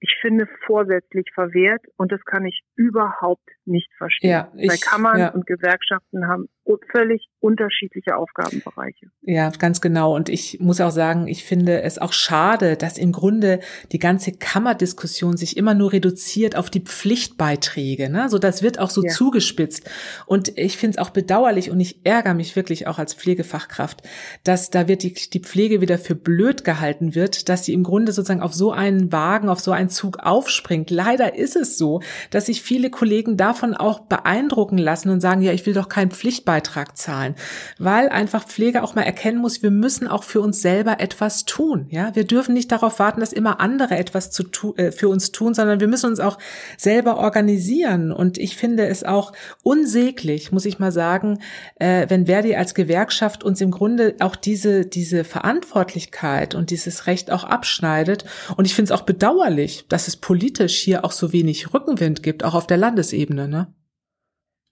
[0.01, 4.31] ich finde, vorsätzlich verwehrt und das kann ich überhaupt nicht verstehen.
[4.31, 5.31] Ja, ich, Weil Kammern ja.
[5.31, 6.49] und Gewerkschaften haben
[6.91, 9.07] völlig unterschiedliche Aufgabenbereiche.
[9.23, 10.15] Ja, ganz genau.
[10.15, 13.61] Und ich muss auch sagen, ich finde es auch schade, dass im Grunde
[13.93, 18.11] die ganze Kammerdiskussion sich immer nur reduziert auf die Pflichtbeiträge.
[18.11, 18.29] Ne?
[18.29, 19.11] So, das wird auch so ja.
[19.11, 19.89] zugespitzt.
[20.27, 24.03] Und ich finde es auch bedauerlich und ich ärgere mich wirklich auch als Pflegefachkraft,
[24.45, 28.13] dass da wird die, die Pflege wieder für blöd gehalten wird, dass sie im Grunde
[28.13, 30.91] sozusagen auf so einen Wagen, auf so einen Zug aufspringt.
[30.91, 35.53] Leider ist es so, dass sich viele Kollegen davon auch beeindrucken lassen und sagen, ja,
[35.53, 37.37] ich will doch keinen Pflichtbeitrag Beitrag zahlen,
[37.79, 41.87] weil einfach Pflege auch mal erkennen muss, wir müssen auch für uns selber etwas tun.
[41.88, 45.31] Ja, wir dürfen nicht darauf warten, dass immer andere etwas zu tu äh, für uns
[45.31, 46.37] tun, sondern wir müssen uns auch
[46.77, 48.11] selber organisieren.
[48.11, 51.38] Und ich finde es auch unsäglich, muss ich mal sagen,
[51.77, 57.31] äh, wenn Verdi als Gewerkschaft uns im Grunde auch diese diese Verantwortlichkeit und dieses Recht
[57.31, 58.25] auch abschneidet.
[58.57, 62.42] Und ich finde es auch bedauerlich, dass es politisch hier auch so wenig Rückenwind gibt,
[62.42, 63.47] auch auf der Landesebene.
[63.47, 63.68] Ne?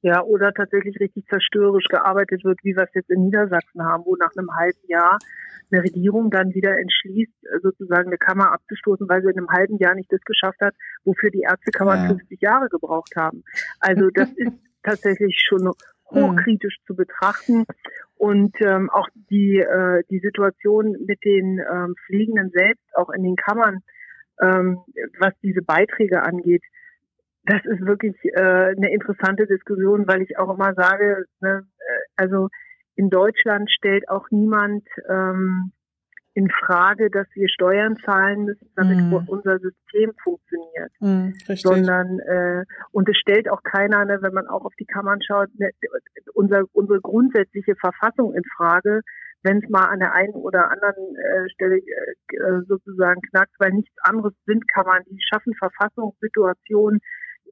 [0.02, 4.16] Ja, oder tatsächlich richtig zerstörerisch gearbeitet wird, wie wir es jetzt in Niedersachsen haben, wo
[4.16, 5.18] nach einem halben Jahr
[5.70, 7.32] eine Regierung dann wieder entschließt,
[7.62, 11.30] sozusagen eine Kammer abzustoßen, weil sie in einem halben Jahr nicht das geschafft hat, wofür
[11.30, 12.08] die Ärztekammer ja.
[12.08, 13.42] 50 Jahre gebraucht haben.
[13.80, 15.72] Also das ist tatsächlich schon
[16.10, 17.64] hochkritisch zu betrachten.
[18.16, 23.36] Und ähm, auch die, äh, die Situation mit den ähm, Pflegenden selbst, auch in den
[23.36, 23.80] Kammern,
[24.40, 24.78] ähm,
[25.18, 26.62] was diese Beiträge angeht,
[27.46, 32.48] das ist wirklich äh, eine interessante Diskussion, weil ich auch immer sage, ne, äh, also
[32.96, 35.72] in Deutschland stellt auch niemand ähm,
[36.34, 39.14] in Frage, dass wir Steuern zahlen müssen, damit mm.
[39.26, 40.92] unser System funktioniert.
[41.00, 45.20] Mm, Sondern äh, und es stellt auch keiner, ne, wenn man auch auf die Kammern
[45.22, 45.70] schaut, ne,
[46.34, 49.00] unser, unsere grundsätzliche Verfassung in Frage,
[49.44, 53.94] wenn es mal an der einen oder anderen äh, Stelle äh, sozusagen knackt, weil nichts
[54.02, 57.00] anderes sind Kammern, die schaffen Verfassungssituationen,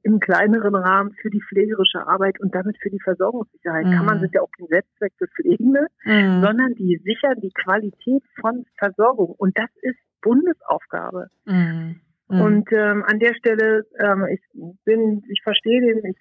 [0.05, 3.87] im kleineren Rahmen für die pflegerische Arbeit und damit für die Versorgungssicherheit.
[3.87, 3.91] Mhm.
[3.91, 6.41] Kammern sind ja auch kein Selbstzweck für Pflegende, mhm.
[6.41, 9.33] sondern die sichern die Qualität von Versorgung.
[9.35, 11.29] Und das ist Bundesaufgabe.
[11.45, 12.01] Mhm.
[12.29, 12.41] mhm.
[12.41, 14.41] Und ähm, an der Stelle, ähm, ich
[14.85, 16.17] bin, ich verstehe den, ich,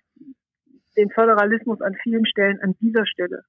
[0.97, 3.43] den Föderalismus an vielen Stellen, an dieser Stelle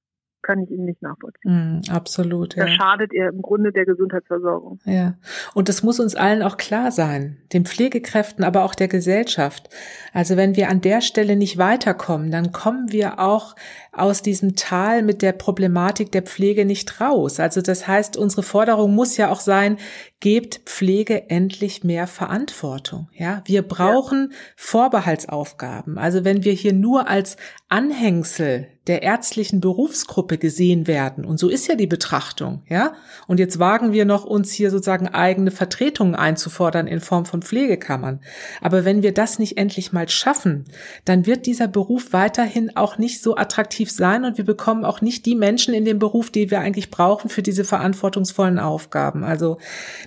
[0.46, 1.80] kann ich Ihnen nicht nachvollziehen.
[1.80, 2.56] Mm, absolut.
[2.56, 2.74] Da ja.
[2.74, 4.78] schadet er im Grunde der Gesundheitsversorgung.
[4.84, 5.14] Ja.
[5.54, 9.68] Und das muss uns allen auch klar sein, den Pflegekräften, aber auch der Gesellschaft.
[10.12, 13.56] Also wenn wir an der Stelle nicht weiterkommen, dann kommen wir auch
[13.92, 17.40] aus diesem Tal mit der Problematik der Pflege nicht raus.
[17.40, 19.78] Also das heißt, unsere Forderung muss ja auch sein,
[20.20, 23.08] gebt Pflege endlich mehr Verantwortung.
[23.12, 24.36] Ja, wir brauchen ja.
[24.56, 25.98] Vorbehaltsaufgaben.
[25.98, 27.36] Also wenn wir hier nur als
[27.68, 31.24] Anhängsel der ärztlichen Berufsgruppe gesehen werden.
[31.24, 32.94] Und so ist ja die Betrachtung, ja.
[33.26, 38.20] Und jetzt wagen wir noch, uns hier sozusagen eigene Vertretungen einzufordern in Form von Pflegekammern.
[38.60, 40.66] Aber wenn wir das nicht endlich mal schaffen,
[41.04, 45.26] dann wird dieser Beruf weiterhin auch nicht so attraktiv sein und wir bekommen auch nicht
[45.26, 49.24] die Menschen in dem Beruf, die wir eigentlich brauchen für diese verantwortungsvollen Aufgaben.
[49.24, 49.58] Also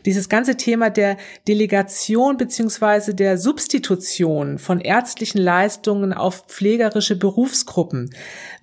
[0.06, 8.12] dieses ganze Thema der Delegation beziehungsweise der Substitution von ärztlichen Leistungen auf pflegerische Berufsgruppen.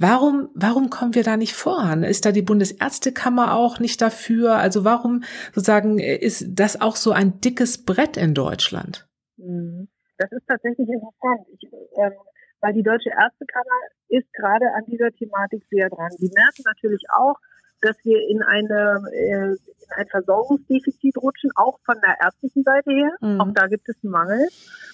[0.08, 2.04] Warum, warum kommen wir da nicht voran?
[2.04, 4.54] Ist da die Bundesärztekammer auch nicht dafür?
[4.54, 9.08] Also warum sozusagen ist das auch so ein dickes Brett in Deutschland?
[9.36, 9.88] Mhm.
[10.16, 11.48] Das ist tatsächlich interessant.
[11.58, 12.12] Ich, ähm,
[12.60, 16.10] weil die Deutsche Ärztekammer ist gerade an dieser Thematik sehr dran.
[16.20, 17.34] Die merken natürlich auch,
[17.80, 19.58] dass wir in, eine, äh, in
[19.96, 23.10] ein Versorgungsdefizit rutschen, auch von der ärztlichen Seite her.
[23.20, 23.40] Mhm.
[23.40, 24.46] Auch da gibt es einen Mangel.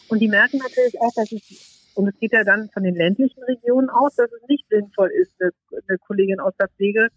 [0.09, 3.42] Und die merken natürlich auch, dass es, und es geht ja dann von den ländlichen
[3.44, 5.50] Regionen aus, dass es nicht sinnvoll ist, eine,
[5.88, 7.09] eine Kollegin aus der Pflege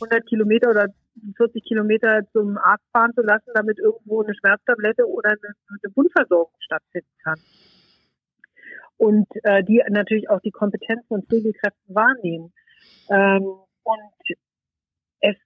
[0.00, 0.88] 100 Kilometer oder
[1.36, 6.54] 40 Kilometer zum Arzt fahren zu lassen, damit irgendwo eine Schmerztablette oder eine, eine Wundversorgung
[6.60, 7.40] stattfinden kann.
[8.96, 12.52] und äh, die natürlich auch die Kompetenz von Pflegekräften wahrnehmen.
[13.10, 13.42] Ähm,
[13.82, 14.38] und
[15.20, 15.36] es,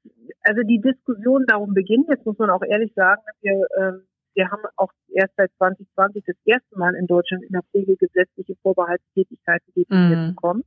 [0.42, 4.62] also die Diskussion darum beginnt, jetzt muss man auch ehrlich sagen, wir, ähm, wir haben
[4.76, 10.18] auch erst seit 2020 das erste Mal in Deutschland in der Pflege gesetzliche Vorbehaltstätigkeiten definiert
[10.18, 10.34] mm.
[10.34, 10.64] bekommen.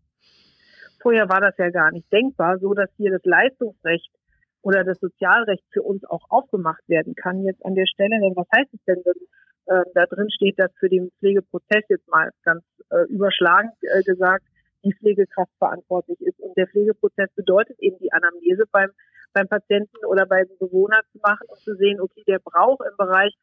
[1.02, 4.12] Vorher war das ja gar nicht denkbar, so dass hier das Leistungsrecht
[4.62, 8.20] oder das Sozialrecht für uns auch aufgemacht werden kann jetzt an der Stelle.
[8.20, 9.22] Denn was heißt es denn, wenn
[9.68, 14.46] äh, da drin steht, dass für den Pflegeprozess jetzt mal ganz äh, überschlagend äh, gesagt
[14.84, 16.40] die Pflegekraft verantwortlich ist.
[16.40, 18.90] Und der Pflegeprozess bedeutet eben die Anamnese beim,
[19.34, 23.34] beim Patienten oder beim Bewohner zu machen und zu sehen, okay, der braucht im Bereich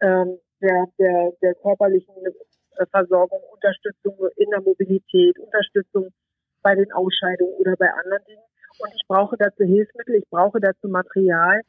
[0.00, 6.08] ähm, der, der, der körperlichen äh, Versorgung Unterstützung in der Mobilität, Unterstützung
[6.62, 10.88] bei den Ausscheidungen oder bei anderen Dingen und ich brauche dazu Hilfsmittel, ich brauche dazu
[10.88, 11.60] Material.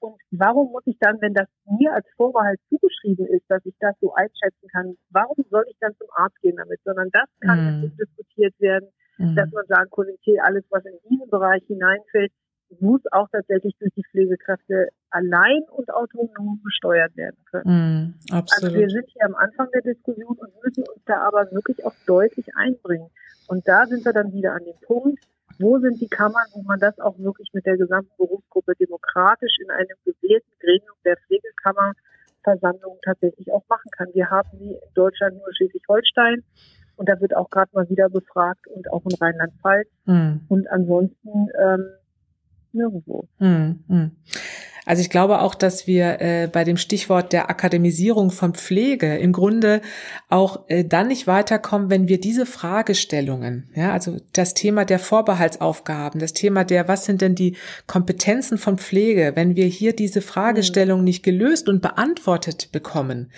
[0.00, 3.94] Und warum muss ich dann, wenn das mir als Vorbehalt zugeschrieben ist, dass ich das
[4.00, 6.80] so einschätzen kann, warum soll ich dann zum Arzt gehen damit?
[6.84, 7.96] Sondern das kann mm.
[7.96, 9.34] diskutiert werden, mm.
[9.34, 12.32] dass man sagen kann, okay, alles, was in diesen Bereich hineinfällt,
[12.80, 18.14] muss auch tatsächlich durch die Pflegekräfte allein und autonom gesteuert werden können.
[18.32, 21.84] Mm, also wir sind hier am Anfang der Diskussion und müssen uns da aber wirklich
[21.86, 23.08] auch deutlich einbringen.
[23.46, 25.22] Und da sind wir dann wieder an dem Punkt,
[25.60, 29.70] wo sind die Kammern, wo man das auch wirklich mit der gesamten Berufsgruppe demokratisch in
[29.70, 34.08] einem gewählten Gremium der Pflegekammerversammlung tatsächlich auch machen kann.
[34.14, 36.42] Wir haben sie in Deutschland nur Schleswig-Holstein
[36.96, 40.40] und da wird auch gerade mal wieder befragt und auch in Rheinland-Pfalz mhm.
[40.48, 41.86] und ansonsten ähm,
[42.72, 43.28] nirgendwo.
[43.38, 43.84] Mhm.
[44.84, 49.32] Also ich glaube auch, dass wir äh, bei dem Stichwort der Akademisierung von Pflege im
[49.32, 49.80] Grunde
[50.28, 56.20] auch äh, dann nicht weiterkommen, wenn wir diese Fragestellungen, ja, also das Thema der Vorbehaltsaufgaben,
[56.20, 61.00] das Thema der, was sind denn die Kompetenzen von Pflege, wenn wir hier diese Fragestellung
[61.00, 61.04] mhm.
[61.04, 63.30] nicht gelöst und beantwortet bekommen,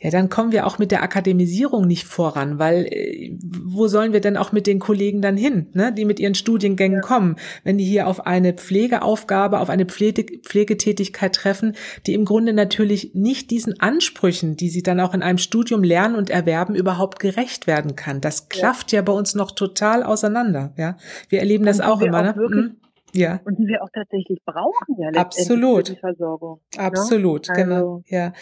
[0.00, 4.20] ja, dann kommen wir auch mit der Akademisierung nicht voran, weil äh, wo sollen wir
[4.20, 7.06] denn auch mit den Kollegen dann hin, ne, die mit ihren Studiengängen ja.
[7.06, 11.74] kommen, wenn die hier auf eine Pflegeaufgabe, auf eine Pflege, Pflegetätigkeit treffen,
[12.06, 16.14] die im Grunde natürlich nicht diesen Ansprüchen, die sie dann auch in einem Studium lernen
[16.14, 18.20] und erwerben, überhaupt gerecht werden kann.
[18.20, 20.72] Das klafft ja, ja bei uns noch total auseinander.
[20.76, 20.96] Ja,
[21.28, 22.30] wir erleben das auch immer.
[22.30, 22.76] Auch ne?
[23.14, 23.40] Ja.
[23.44, 25.88] Und die wir auch tatsächlich brauchen, ja, Absolut.
[25.88, 26.60] Für die Versorgung.
[26.76, 26.82] Ne?
[26.82, 27.54] Absolut, ne?
[27.54, 28.02] genau.
[28.06, 28.32] Ja.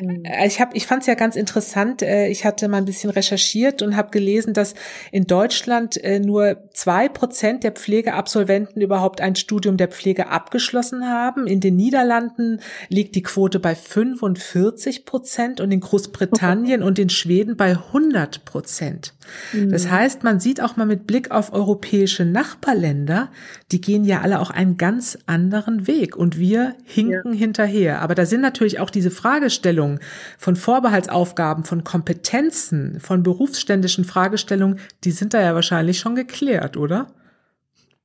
[0.00, 0.14] Mh.
[0.24, 2.02] Äh, ich habe, ich fand es ja ganz interessant.
[2.02, 4.74] Äh, ich hatte mal ein bisschen recherchiert und habe gelesen, dass
[5.12, 11.46] in Deutschland äh, nur zwei Prozent der Pflegeabsolventen überhaupt ein Studium der Pflege abgeschlossen haben.
[11.46, 17.56] In den Niederlanden liegt die Quote bei 45 Prozent und in Großbritannien und in Schweden
[17.56, 19.14] bei 100 Prozent.
[19.52, 19.90] Das mhm.
[19.90, 23.30] heißt, man sieht auch mal mit Blick auf europäische Nachbarländer,
[23.72, 27.38] die gehen ja alle auch einen ganz anderen Weg und wir hinken ja.
[27.38, 28.02] hinterher.
[28.02, 30.00] Aber da sind natürlich auch diese Fragestellungen
[30.38, 37.06] von Vorbehaltsaufgaben, von Kompetenzen, von berufsständischen Fragestellungen, die sind da ja wahrscheinlich schon geklärt, oder?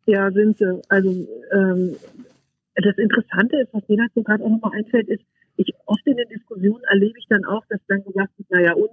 [0.05, 0.81] Ja, sind sie.
[0.89, 1.09] Also
[1.51, 1.95] ähm,
[2.75, 5.23] das Interessante ist, was mir dazu gerade auch nochmal einfällt, ist,
[5.57, 8.91] ich oft in den Diskussionen erlebe ich dann auch, dass dann gesagt wird, naja, und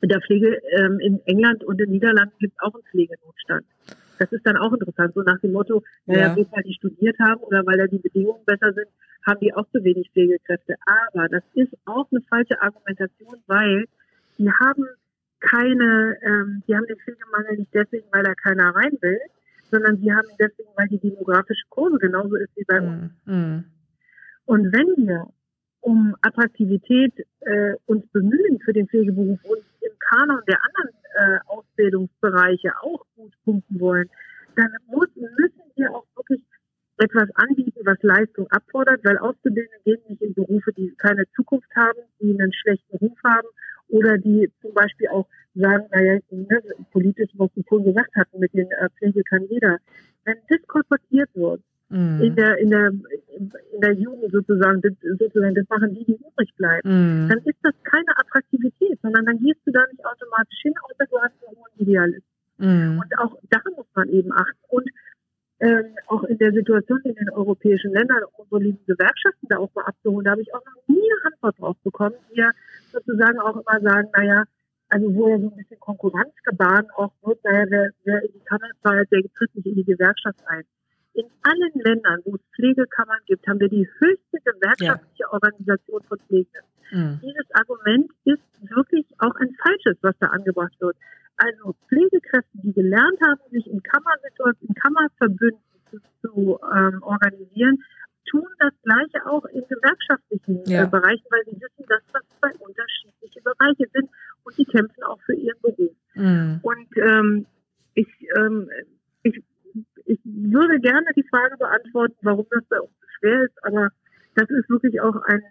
[0.00, 3.64] in der Pflege ähm, in England und in den Niederlanden gibt es auch einen Pflegenotstand.
[4.18, 6.36] Das ist dann auch interessant, so nach dem Motto, naja, ja.
[6.36, 8.88] weil die studiert haben oder weil da die Bedingungen besser sind,
[9.26, 10.76] haben die auch zu wenig Pflegekräfte.
[10.86, 13.84] Aber das ist auch eine falsche Argumentation, weil
[14.38, 14.86] die haben
[15.40, 19.18] keine, ähm, die haben den Pflegemangel nicht deswegen, weil da keiner rein will,
[19.70, 23.12] sondern sie haben ihn deswegen, weil die demografische Kurve genauso ist wie bei uns.
[23.24, 23.64] Mm.
[24.46, 25.28] Und wenn wir
[25.80, 32.72] um Attraktivität äh, uns bemühen für den Pflegeberuf und im Kanon der anderen äh, Ausbildungsbereiche
[32.82, 34.10] auch gut punkten wollen,
[34.56, 36.42] dann muss, müssen wir auch wirklich
[36.98, 41.98] etwas anbieten, was Leistung abfordert, weil Auszubildende gehen nicht in Berufe, die keine Zukunft haben,
[42.20, 43.48] die einen schlechten Ruf haben
[43.88, 48.52] oder die zum Beispiel auch sagen, naja, ne, politisch, was Sie vorhin gesagt hatten, mit
[48.54, 49.78] den äh, Pflege kann jeder.
[50.24, 52.20] Wenn das kolportiert wird, mm.
[52.22, 56.54] in der, in der, in der Jugend sozusagen, das, sozusagen, das machen die, die übrig
[56.56, 57.28] bleiben, mm.
[57.28, 61.18] dann ist das keine Attraktivität, sondern dann gehst du da nicht automatisch hin, außer du
[61.18, 62.26] hast einen hohen Idealist.
[62.58, 62.98] Mm.
[62.98, 64.58] Und auch da muss man eben achten.
[64.68, 64.88] Und
[65.60, 69.84] ähm, auch in der Situation in den europäischen Ländern, unsere lieben Gewerkschaften da auch mal
[69.84, 72.50] abzuholen, da habe ich auch noch nie eine Antwort drauf bekommen, die ja
[72.92, 74.44] sozusagen auch immer sagen, naja,
[74.88, 78.68] also wo ja so ein bisschen Konkurrenzgebaren auch wird, naja, wer, wer in die Kammer
[78.82, 80.64] zahlt, der tritt nicht in die Gewerkschaft ein.
[81.16, 85.32] In allen Ländern, wo es Pflegekammern gibt, haben wir die höchste gewerkschaftliche ja.
[85.32, 86.60] Organisation von Pflege.
[86.90, 87.20] Mhm.
[87.22, 90.96] Dieses Argument ist wirklich auch ein falsches, was da angebracht wird.
[91.38, 95.60] Also Pflegekräfte, die gelernt haben, sich in Kammersituationen, in Kammerverbünden
[95.90, 97.82] zu, zu ähm, organisieren,
[98.30, 100.84] tun das Gleiche auch in gewerkschaftlichen äh, ja.
[100.84, 104.10] äh, Bereichen, weil sie wissen, dass das zwei unterschiedliche Bereiche sind
[104.44, 105.92] und sie kämpfen auch für ihren Beruf.
[106.14, 106.60] Mhm.
[106.62, 107.46] Und ähm,
[107.94, 108.68] ich, ähm,
[109.22, 109.42] ich,
[110.06, 113.90] ich würde gerne die Frage beantworten, warum das bei uns so schwer ist, aber
[114.34, 115.42] das ist wirklich auch ein,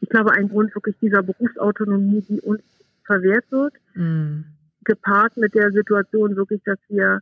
[0.00, 2.62] ich glaube, ein Grund wirklich dieser Berufsautonomie, die uns
[3.04, 4.44] verwehrt wird, mhm.
[4.84, 7.20] gepaart mit der Situation wirklich, dass wir,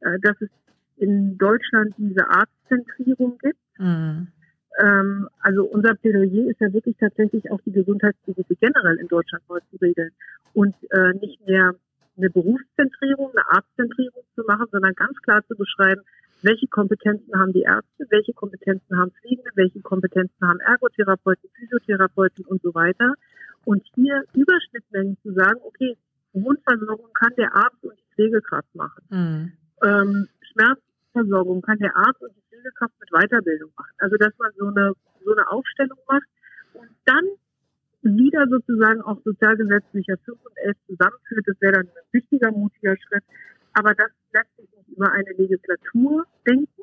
[0.00, 0.48] äh, dass es
[0.96, 3.60] in Deutschland diese Arztzentrierung gibt.
[3.78, 4.28] Mhm.
[4.82, 9.60] Ähm, also unser Plädoyer ist ja wirklich tatsächlich auch die Gesundheitsberufe generell in Deutschland neu
[9.70, 10.10] zu regeln
[10.54, 11.74] und äh, nicht mehr
[12.16, 16.02] eine Berufszentrierung, eine Arztzentrierung zu machen, sondern ganz klar zu beschreiben,
[16.42, 22.62] welche Kompetenzen haben die Ärzte, welche Kompetenzen haben Pflegende, welche Kompetenzen haben Ergotherapeuten, Physiotherapeuten und
[22.62, 23.14] so weiter.
[23.64, 25.96] Und hier Überschnittmengen zu sagen, okay,
[26.32, 29.02] Wundversorgung kann der Arzt und die Pflegekraft machen.
[29.10, 29.52] Mhm.
[29.82, 33.92] Ähm, Schmerzversorgung kann der Arzt und die Pflegekraft mit Weiterbildung machen.
[33.98, 34.92] Also dass man so eine,
[35.24, 36.28] so eine Aufstellung macht
[38.14, 41.46] wieder sozusagen auch sozialgesetzlicher 5 und 11 zusammenführt.
[41.46, 43.24] Das wäre dann ein wichtiger, mutiger Schritt.
[43.72, 46.75] Aber das lässt sich nicht über eine Legislatur denken.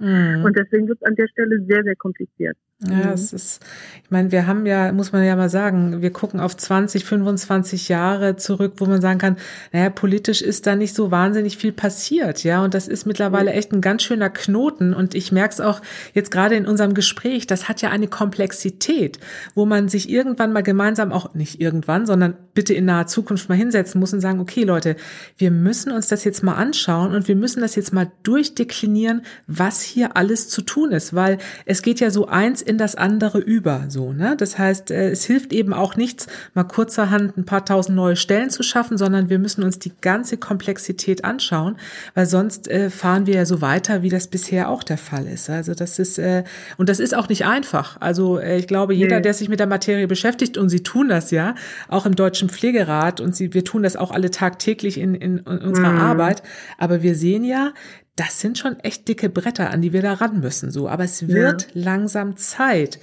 [0.00, 0.44] Mhm.
[0.44, 2.56] Und deswegen wird es an der Stelle sehr, sehr kompliziert.
[2.88, 3.12] Ja, mhm.
[3.12, 3.64] es ist,
[4.02, 7.88] ich meine, wir haben ja, muss man ja mal sagen, wir gucken auf 20, 25
[7.88, 9.36] Jahre zurück, wo man sagen kann,
[9.72, 13.58] naja, politisch ist da nicht so wahnsinnig viel passiert, ja, und das ist mittlerweile mhm.
[13.58, 15.80] echt ein ganz schöner Knoten und ich merke es auch
[16.12, 19.20] jetzt gerade in unserem Gespräch, das hat ja eine Komplexität,
[19.54, 23.54] wo man sich irgendwann mal gemeinsam auch, nicht irgendwann, sondern bitte in naher Zukunft mal
[23.54, 24.96] hinsetzen muss und sagen, okay Leute,
[25.38, 29.61] wir müssen uns das jetzt mal anschauen und wir müssen das jetzt mal durchdeklinieren, was
[29.82, 33.84] hier alles zu tun ist, weil es geht ja so eins in das andere über,
[33.88, 34.34] so, ne?
[34.36, 38.50] Das heißt, äh, es hilft eben auch nichts, mal kurzerhand ein paar tausend neue Stellen
[38.50, 41.76] zu schaffen, sondern wir müssen uns die ganze Komplexität anschauen,
[42.14, 45.48] weil sonst äh, fahren wir ja so weiter, wie das bisher auch der Fall ist.
[45.48, 46.44] Also das ist, äh,
[46.76, 47.96] und das ist auch nicht einfach.
[48.00, 49.22] Also äh, ich glaube, jeder, nee.
[49.22, 51.54] der sich mit der Materie beschäftigt, und Sie tun das ja,
[51.88, 55.58] auch im Deutschen Pflegerat, und Sie, wir tun das auch alle tagtäglich in, in, in
[55.58, 55.98] unserer mhm.
[55.98, 56.42] Arbeit,
[56.78, 57.72] aber wir sehen ja,
[58.16, 60.88] das sind schon echt dicke Bretter, an die wir da ran müssen, so.
[60.88, 61.68] Aber es wird ja.
[61.74, 62.98] langsam Zeit.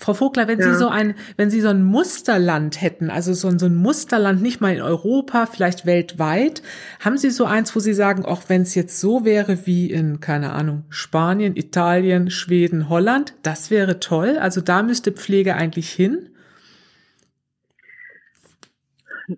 [0.00, 0.72] Frau Vogler, wenn ja.
[0.72, 4.40] Sie so ein, wenn Sie so ein Musterland hätten, also so ein, so ein Musterland
[4.40, 6.62] nicht mal in Europa, vielleicht weltweit,
[7.00, 10.20] haben Sie so eins, wo Sie sagen, auch wenn es jetzt so wäre wie in,
[10.20, 14.38] keine Ahnung, Spanien, Italien, Schweden, Holland, das wäre toll.
[14.38, 16.29] Also da müsste Pflege eigentlich hin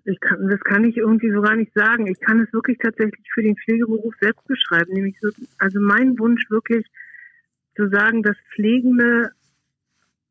[0.05, 2.07] ich kann, das kann ich irgendwie so gar nicht sagen.
[2.07, 4.93] Ich kann es wirklich tatsächlich für den Pflegeberuf selbst beschreiben.
[4.93, 6.85] Nämlich so, also mein Wunsch wirklich
[7.75, 9.31] zu sagen, dass Pflegende,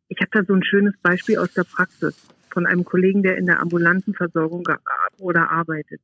[0.08, 2.16] ich habe da so ein schönes Beispiel aus der Praxis
[2.50, 4.64] von einem Kollegen, der in der ambulanten Versorgung
[5.18, 6.00] oder arbeitet,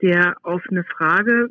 [0.00, 1.50] der auf eine Frage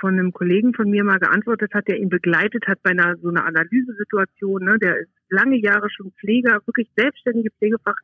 [0.00, 3.28] von einem Kollegen von mir mal geantwortet hat, der ihn begleitet hat bei einer so
[3.28, 4.64] einer Analysesituation.
[4.64, 4.78] Ne?
[4.78, 7.96] Der ist lange Jahre schon Pfleger, wirklich selbstständige Pflegefach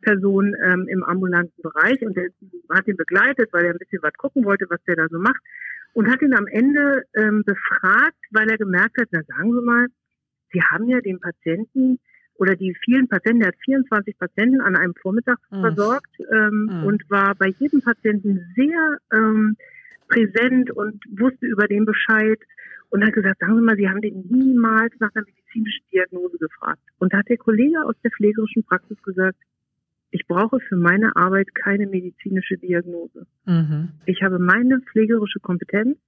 [0.00, 2.30] Person ähm, im ambulanten Bereich und der
[2.70, 5.40] hat ihn begleitet, weil er ein bisschen was gucken wollte, was der da so macht
[5.92, 9.86] und hat ihn am Ende ähm, befragt, weil er gemerkt hat, na sagen Sie mal,
[10.52, 11.98] Sie haben ja den Patienten
[12.34, 15.60] oder die vielen Patienten, der hat 24 Patienten an einem Vormittag mhm.
[15.60, 16.84] versorgt ähm, mhm.
[16.84, 19.56] und war bei jedem Patienten sehr ähm,
[20.08, 22.38] präsent und wusste über den Bescheid
[22.88, 26.80] und hat gesagt, sagen Sie mal, Sie haben den niemals nach einer medizinischen Diagnose gefragt.
[26.98, 29.38] Und da hat der Kollege aus der pflegerischen Praxis gesagt,
[30.10, 33.26] ich brauche für meine Arbeit keine medizinische Diagnose.
[33.46, 33.90] Mhm.
[34.06, 35.98] Ich habe meine pflegerische Kompetenz,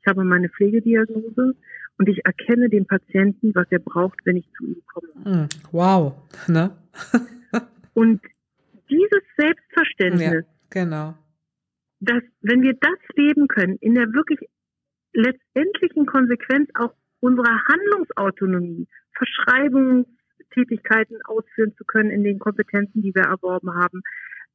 [0.00, 1.54] ich habe meine Pflegediagnose
[1.98, 5.08] und ich erkenne dem Patienten, was er braucht, wenn ich zu ihm komme.
[5.24, 5.48] Mhm.
[5.72, 6.14] Wow,
[6.46, 6.70] ne?
[7.94, 8.22] und
[8.88, 11.14] dieses Selbstverständnis, ja, genau.
[12.00, 14.38] dass wenn wir das leben können, in der wirklich
[15.12, 20.06] letztendlichen Konsequenz auch unserer Handlungsautonomie, Verschreibung,
[20.50, 24.02] Tätigkeiten ausführen zu können in den Kompetenzen, die wir erworben haben,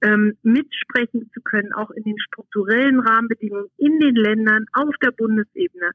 [0.01, 5.91] ähm, mitsprechen zu können, auch in den strukturellen Rahmenbedingungen in den Ländern auf der Bundesebene.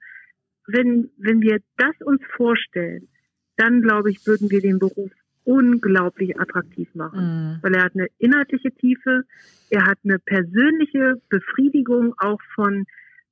[0.67, 3.09] Wenn, wenn wir das uns vorstellen,
[3.57, 5.11] dann glaube ich, würden wir den Beruf
[5.45, 7.59] unglaublich attraktiv machen, mhm.
[7.63, 9.25] weil er hat eine inhaltliche Tiefe,
[9.71, 12.85] er hat eine persönliche Befriedigung auch von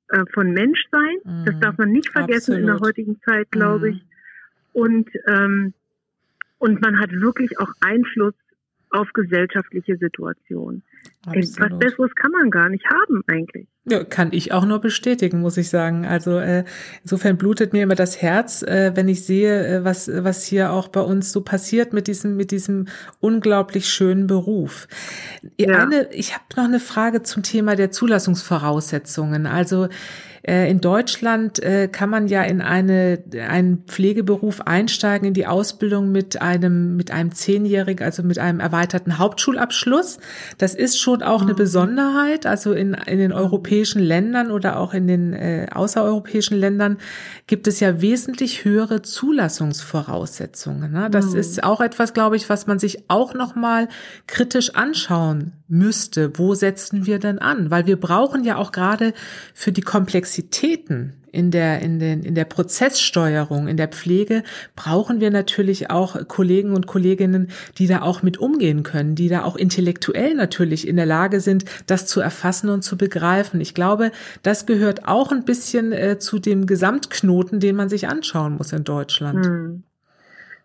[0.09, 1.17] äh, von Menschsein.
[1.23, 1.45] Mhm.
[1.45, 2.59] Das darf man nicht vergessen Absolut.
[2.61, 3.93] in der heutigen Zeit, glaube mhm.
[3.93, 4.03] ich.
[4.73, 5.73] Und ähm,
[6.59, 8.33] und man hat wirklich auch Einfluss
[8.89, 10.83] auf gesellschaftliche Situationen.
[11.25, 11.71] Absolut.
[11.71, 13.67] Was Besseres kann man gar nicht haben eigentlich.
[13.85, 16.05] Ja, kann ich auch nur bestätigen, muss ich sagen.
[16.05, 16.63] Also äh,
[17.03, 20.87] insofern blutet mir immer das Herz, äh, wenn ich sehe, äh, was was hier auch
[20.87, 22.87] bei uns so passiert mit diesem mit diesem
[23.19, 24.87] unglaublich schönen Beruf.
[25.57, 25.83] Ja.
[25.83, 29.47] Eine, ich habe noch eine Frage zum Thema der Zulassungsvoraussetzungen.
[29.47, 29.89] Also
[30.47, 36.41] in Deutschland äh, kann man ja in eine, einen Pflegeberuf einsteigen, in die Ausbildung mit
[36.41, 40.19] einem, mit einem zehnjährigen, also mit einem erweiterten Hauptschulabschluss.
[40.57, 41.57] Das ist schon auch eine mhm.
[41.57, 42.45] Besonderheit.
[42.45, 46.97] Also in, in den europäischen Ländern oder auch in den äh, außereuropäischen Ländern
[47.47, 50.93] gibt es ja wesentlich höhere Zulassungsvoraussetzungen.
[50.93, 51.09] Ne?
[51.11, 51.39] Das mhm.
[51.39, 53.89] ist auch etwas, glaube ich, was man sich auch nochmal
[54.27, 56.37] kritisch anschauen müsste.
[56.37, 57.71] Wo setzen wir denn an?
[57.71, 59.13] Weil wir brauchen ja auch gerade
[59.53, 64.43] für die Komplexitäten in der, in den, in der Prozesssteuerung, in der Pflege
[64.75, 69.43] brauchen wir natürlich auch Kollegen und Kolleginnen, die da auch mit umgehen können, die da
[69.43, 73.61] auch intellektuell natürlich in der Lage sind, das zu erfassen und zu begreifen.
[73.61, 74.11] Ich glaube,
[74.41, 78.83] das gehört auch ein bisschen äh, zu dem Gesamtknoten, den man sich anschauen muss in
[78.83, 79.45] Deutschland.
[79.45, 79.83] Hm.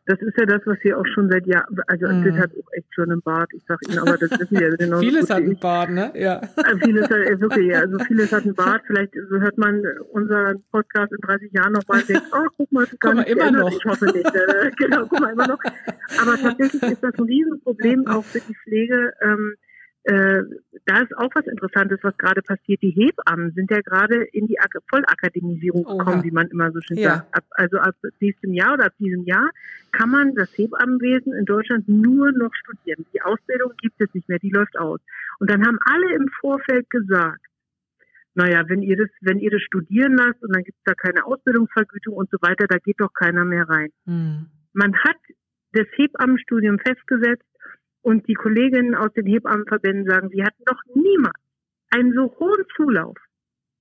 [0.07, 2.25] Das ist ja das, was wir auch schon seit Jahren, also mhm.
[2.25, 4.77] das hat auch echt schon einen Bart, ich sag Ihnen, aber das wissen wir ja
[4.77, 4.99] genau.
[5.01, 6.13] vieles hat einen Bart, ne?
[6.17, 6.41] Ja.
[6.57, 8.83] Also vieles hat, äh, wirklich, ja, also vieles hat einen Bart.
[8.87, 9.81] Vielleicht hört man
[10.11, 13.23] unseren Podcast in 30 Jahren noch mal und denkt, oh, guck mal, das guck mal,
[13.23, 13.71] immer noch.
[13.71, 14.35] Ich hoffe nicht.
[14.35, 15.61] Äh, genau, guck mal, immer noch.
[16.21, 19.55] Aber tatsächlich ist das ein Riesenproblem auch für die Pflege, ähm,
[20.05, 20.43] äh,
[20.87, 22.83] da ist auch was Interessantes, was gerade passiert.
[22.83, 26.25] Die Hebammen sind ja gerade in die Ak Vollakademisierung gekommen, Oha.
[26.25, 27.17] wie man immer so schön ja.
[27.17, 27.37] sagt.
[27.37, 29.51] Ab, also ab nächstem Jahr oder ab diesem Jahr
[29.93, 33.07] kann man das Hebammenwesen in Deutschland nur noch studieren.
[33.15, 34.99] Die Ausbildung gibt es nicht mehr, die läuft aus.
[35.39, 37.41] Und dann haben alle im Vorfeld gesagt,
[38.35, 41.25] naja, wenn ihr das, wenn ihr das studieren lasst und dann gibt es da keine
[41.27, 43.91] Ausbildungsvergütung und so weiter, da geht doch keiner mehr rein.
[44.07, 44.47] Mhm.
[44.73, 45.19] Man hat
[45.73, 47.45] das Hebammenstudium festgesetzt
[48.03, 51.35] und die Kolleginnen aus den Hebammenverbänden sagen, sie hatten noch niemals
[51.91, 53.17] einen so hohen Zulauf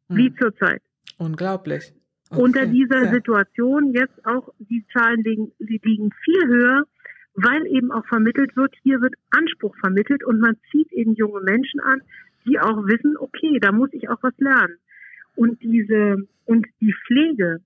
[0.08, 0.18] hm.
[0.18, 0.82] wie zurzeit.
[1.18, 1.94] Unglaublich.
[2.30, 2.42] Okay.
[2.42, 3.12] Unter dieser ja.
[3.12, 6.84] Situation jetzt auch, die Zahlen liegen, liegen viel höher,
[7.34, 11.80] weil eben auch vermittelt wird, hier wird Anspruch vermittelt und man zieht eben junge Menschen
[11.82, 12.02] an,
[12.46, 14.78] die auch wissen, okay, da muss ich auch was lernen.
[15.36, 17.60] Und diese, und die Pflege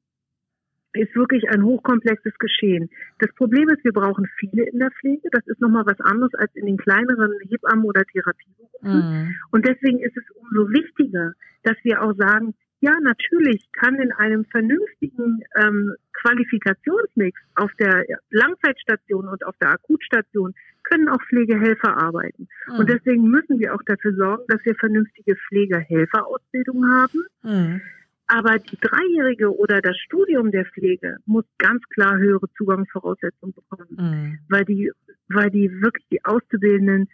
[1.02, 2.89] ist wirklich ein hochkomplexes Geschehen.
[3.20, 5.30] Das Problem ist, wir brauchen viele in der Pflege.
[5.32, 9.26] Das ist nochmal was anderes als in den kleineren Hebammen- oder Therapieberufen.
[9.26, 9.36] Mhm.
[9.52, 11.34] Und deswegen ist es umso wichtiger,
[11.64, 19.28] dass wir auch sagen, ja, natürlich kann in einem vernünftigen ähm, Qualifikationsmix auf der Langzeitstation
[19.28, 22.48] und auf der Akutstation können auch Pflegehelfer arbeiten.
[22.68, 22.80] Mhm.
[22.80, 27.26] Und deswegen müssen wir auch dafür sorgen, dass wir vernünftige Pflegehelferausbildung haben.
[27.43, 27.82] Mhm.
[28.28, 34.39] Aber die Dreijährige oder das Studium der Pflege muss ganz klar höhere Zugangsvoraussetzungen bekommen, mhm.
[34.49, 34.91] weil die,
[35.30, 37.07] weil die wirklich die Auszubildenden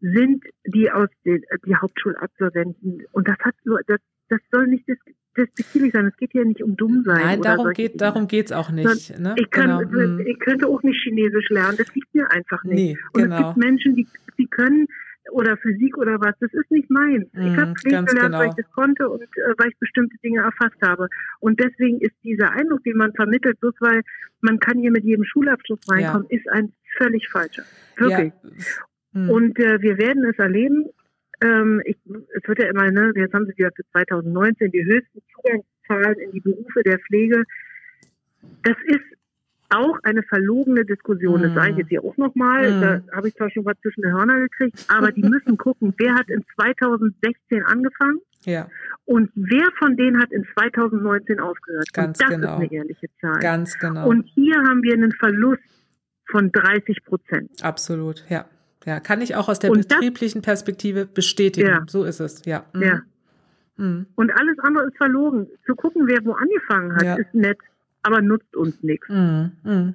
[0.00, 3.04] sind, die aus den, die Hauptschulabsolventen.
[3.12, 3.54] Und das hat
[3.86, 4.98] das, das soll nicht das,
[5.36, 6.06] despektierlich sein.
[6.06, 7.20] Es geht hier nicht um dumm sein.
[7.22, 9.18] Nein, darum geht, darum geht's auch nicht.
[9.18, 9.34] Ne?
[9.36, 10.18] Ich, kann, genau.
[10.18, 11.76] ich könnte auch nicht Chinesisch lernen.
[11.76, 12.76] Das liegt mir einfach nicht.
[12.76, 13.36] Nee, Und genau.
[13.36, 14.06] es gibt Menschen, die,
[14.38, 14.86] die können
[15.32, 17.26] oder Physik oder was, das ist nicht meins.
[17.32, 18.38] Mm, ich habe Pflege gelernt, genau.
[18.38, 21.08] weil ich das konnte und äh, weil ich bestimmte Dinge erfasst habe.
[21.40, 24.02] Und deswegen ist dieser Eindruck, den man vermittelt, bloß weil
[24.40, 26.38] man kann hier mit jedem Schulabschluss reinkommen, ja.
[26.38, 27.64] ist ein völlig falscher.
[27.96, 28.32] Wirklich.
[29.12, 29.20] Ja.
[29.20, 29.30] Mm.
[29.30, 30.86] Und äh, wir werden es erleben.
[31.42, 35.20] Ähm, ich, es wird ja immer, ne, jetzt haben sie wieder für 2019 die höchsten
[35.34, 37.44] Zugangszahlen in die Berufe der Pflege.
[38.62, 39.15] Das ist
[39.70, 41.42] auch eine verlogene Diskussion.
[41.42, 42.70] Das sage ich jetzt hier auch nochmal.
[42.70, 42.80] Mhm.
[42.80, 46.14] Da habe ich zwar schon was zwischen den Hörner gekriegt, aber die müssen gucken, wer
[46.14, 48.68] hat in 2016 angefangen ja.
[49.04, 51.92] und wer von denen hat in 2019 aufgehört.
[51.92, 52.54] Ganz und das genau.
[52.54, 53.40] ist eine ehrliche Zahl.
[53.40, 54.08] Ganz genau.
[54.08, 55.62] Und hier haben wir einen Verlust
[56.30, 57.50] von 30 Prozent.
[57.62, 58.46] Absolut, ja.
[58.84, 61.68] Ja, kann ich auch aus der und betrieblichen das, Perspektive bestätigen.
[61.68, 61.84] Ja.
[61.88, 62.64] So ist es, ja.
[62.72, 62.82] Mhm.
[62.82, 63.02] Ja.
[63.76, 64.06] Mhm.
[64.14, 65.48] Und alles andere ist verlogen.
[65.66, 67.16] Zu gucken, wer wo angefangen hat, ja.
[67.16, 67.58] ist nett
[68.06, 69.08] aber nutzt uns nichts.
[69.08, 69.94] Mm, mm.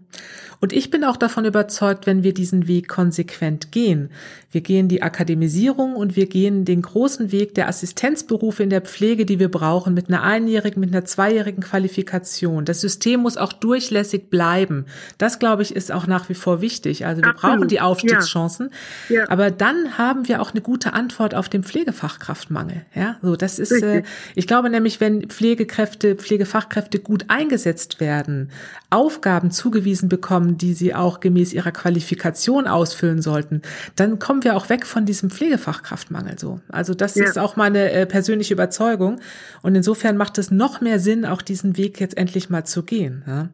[0.60, 4.12] Und ich bin auch davon überzeugt, wenn wir diesen Weg konsequent gehen.
[4.52, 9.26] Wir gehen die Akademisierung und wir gehen den großen Weg der Assistenzberufe in der Pflege,
[9.26, 12.66] die wir brauchen, mit einer einjährigen, mit einer zweijährigen Qualifikation.
[12.66, 14.86] Das System muss auch durchlässig bleiben.
[15.18, 17.06] Das, glaube ich, ist auch nach wie vor wichtig.
[17.06, 17.56] Also wir Absolut.
[17.56, 18.72] brauchen die Aufstiegschancen.
[19.08, 19.20] Ja.
[19.20, 19.30] Ja.
[19.30, 22.82] Aber dann haben wir auch eine gute Antwort auf den Pflegefachkraftmangel.
[22.94, 24.04] Ja, so das ist, äh,
[24.36, 28.50] ich glaube nämlich, wenn Pflegekräfte, Pflegefachkräfte gut eingesetzt werden,
[28.90, 33.62] Aufgaben zugewiesen bekommen, die sie auch gemäß ihrer Qualifikation ausfüllen sollten,
[33.96, 36.60] dann kommen wir auch weg von diesem Pflegefachkraftmangel so.
[36.68, 37.24] Also das ja.
[37.24, 39.22] ist auch meine äh, persönliche Überzeugung.
[39.62, 43.24] Und insofern macht es noch mehr Sinn, auch diesen Weg jetzt endlich mal zu gehen.
[43.26, 43.50] Ja?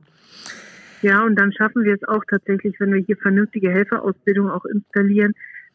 [1.02, 5.34] Ja, und dann schaffen wir es auch tatsächlich, wenn wir hier vernünftige Helferausbildung auch installieren.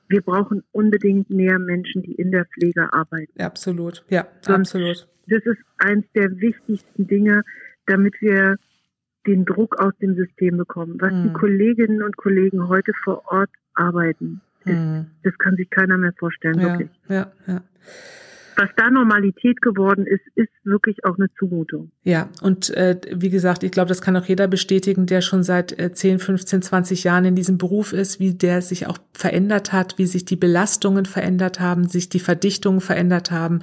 [0.09, 3.41] Wir brauchen unbedingt mehr Menschen, die in der Pflege arbeiten.
[3.41, 5.07] Absolut, ja, absolut.
[5.29, 7.45] Das ist eins der wichtigsten Dinge,
[7.87, 8.57] damit wir
[9.27, 10.97] den Druck aus dem System bekommen.
[11.01, 11.23] Was mhm.
[11.25, 15.07] die Kolleginnen und Kollegen heute vor Ort arbeiten, ist, mhm.
[15.23, 16.91] das kann sich keiner mehr vorstellen, ja, wirklich.
[17.09, 17.63] Ja, ja.
[18.57, 21.91] Was da Normalität geworden ist, ist wirklich auch eine Zumutung.
[22.03, 25.79] Ja, und äh, wie gesagt, ich glaube, das kann auch jeder bestätigen, der schon seit
[25.79, 29.99] äh, 10, 15, 20 Jahren in diesem Beruf ist, wie der sich auch verändert hat,
[29.99, 33.61] wie sich die Belastungen verändert haben, sich die Verdichtungen verändert haben.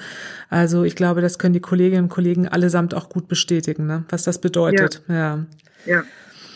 [0.49, 4.05] Also ich glaube, das können die Kolleginnen und Kollegen allesamt auch gut bestätigen, ne?
[4.09, 5.01] was das bedeutet.
[5.07, 5.15] Ja.
[5.15, 5.45] ja.
[5.85, 6.03] ja.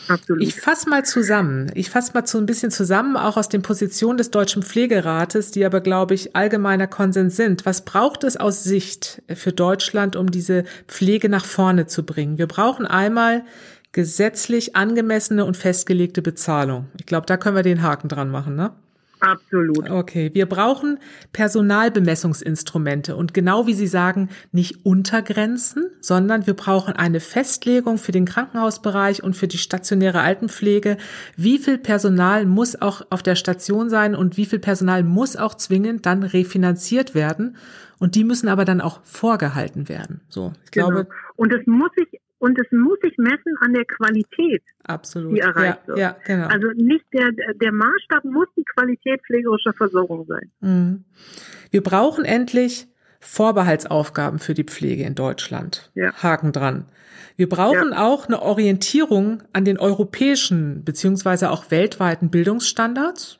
[0.08, 0.42] Absolut.
[0.42, 1.70] Ich fasse mal zusammen.
[1.74, 5.64] Ich fasse mal so ein bisschen zusammen, auch aus den Positionen des Deutschen Pflegerates, die
[5.64, 7.66] aber, glaube ich, allgemeiner Konsens sind.
[7.66, 12.38] Was braucht es aus Sicht für Deutschland, um diese Pflege nach vorne zu bringen?
[12.38, 13.44] Wir brauchen einmal
[13.92, 16.88] gesetzlich angemessene und festgelegte Bezahlung.
[16.98, 18.72] Ich glaube, da können wir den Haken dran machen, ne?
[19.24, 19.90] Absolut.
[19.90, 20.98] Okay, wir brauchen
[21.32, 28.26] Personalbemessungsinstrumente und genau wie Sie sagen, nicht Untergrenzen, sondern wir brauchen eine Festlegung für den
[28.26, 30.98] Krankenhausbereich und für die stationäre Altenpflege.
[31.36, 35.54] Wie viel Personal muss auch auf der Station sein und wie viel Personal muss auch
[35.54, 37.56] zwingend dann refinanziert werden?
[37.98, 40.20] Und die müssen aber dann auch vorgehalten werden.
[40.28, 40.88] So, ich genau.
[40.88, 41.08] glaube.
[41.36, 45.34] Und es muss sich und es muss sich messen an der Qualität, Absolut.
[45.34, 45.98] die erreicht ja, wird.
[45.98, 46.46] Ja, genau.
[46.48, 50.50] Also nicht der, der Maßstab muss die Qualität pflegerischer Versorgung sein.
[50.60, 51.04] Mhm.
[51.70, 52.86] Wir brauchen endlich
[53.20, 55.90] Vorbehaltsaufgaben für die Pflege in Deutschland.
[55.94, 56.12] Ja.
[56.22, 56.84] Haken dran.
[57.36, 58.04] Wir brauchen ja.
[58.04, 63.38] auch eine Orientierung an den europäischen beziehungsweise auch weltweiten Bildungsstandards.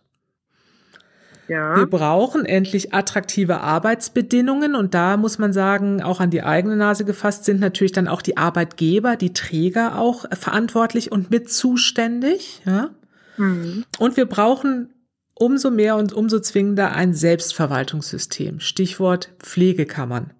[1.49, 1.77] Ja.
[1.77, 7.05] Wir brauchen endlich attraktive Arbeitsbedingungen und da muss man sagen, auch an die eigene Nase
[7.05, 12.63] gefasst sind natürlich dann auch die Arbeitgeber, die Träger auch verantwortlich und mit zuständig.
[12.65, 12.91] Ja?
[13.37, 13.85] Mhm.
[13.99, 14.95] Und wir brauchen
[15.35, 18.61] umso mehr und umso zwingender ein Selbstverwaltungssystem.
[18.61, 20.33] Stichwort Pflegekammern.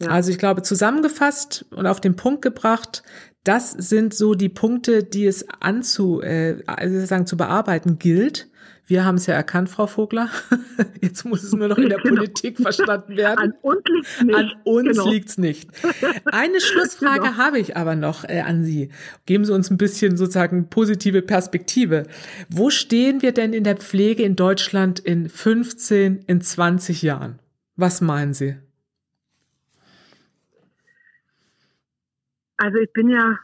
[0.00, 0.08] Ja.
[0.08, 3.02] Also ich glaube, zusammengefasst und auf den Punkt gebracht,
[3.44, 8.48] das sind so die Punkte, die es anzu, äh, also sagen, zu bearbeiten gilt.
[8.86, 10.28] Wir haben es ja erkannt, Frau Vogler.
[11.00, 12.16] Jetzt muss es nur noch in der genau.
[12.16, 13.38] Politik verstanden werden.
[13.38, 14.36] An uns liegt's nicht.
[14.36, 15.10] An uns genau.
[15.10, 15.70] liegt's nicht.
[16.26, 17.36] Eine Schlussfrage genau.
[17.36, 18.90] habe ich aber noch äh, an Sie.
[19.24, 22.04] Geben Sie uns ein bisschen sozusagen positive Perspektive.
[22.48, 27.38] Wo stehen wir denn in der Pflege in Deutschland in 15, in 20 Jahren?
[27.76, 28.56] Was meinen Sie?
[32.56, 33.38] Also ich bin ja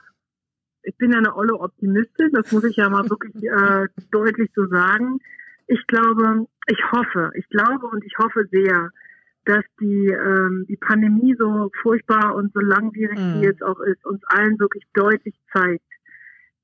[0.88, 4.66] ich bin ja eine olle Optimistin, das muss ich ja mal wirklich äh, deutlich so
[4.66, 5.20] sagen
[5.68, 8.90] ich glaube, ich hoffe, ich glaube und ich hoffe sehr,
[9.44, 13.40] dass die, ähm, die Pandemie so furchtbar und so langwierig mhm.
[13.40, 15.84] wie es auch ist, uns allen wirklich deutlich zeigt,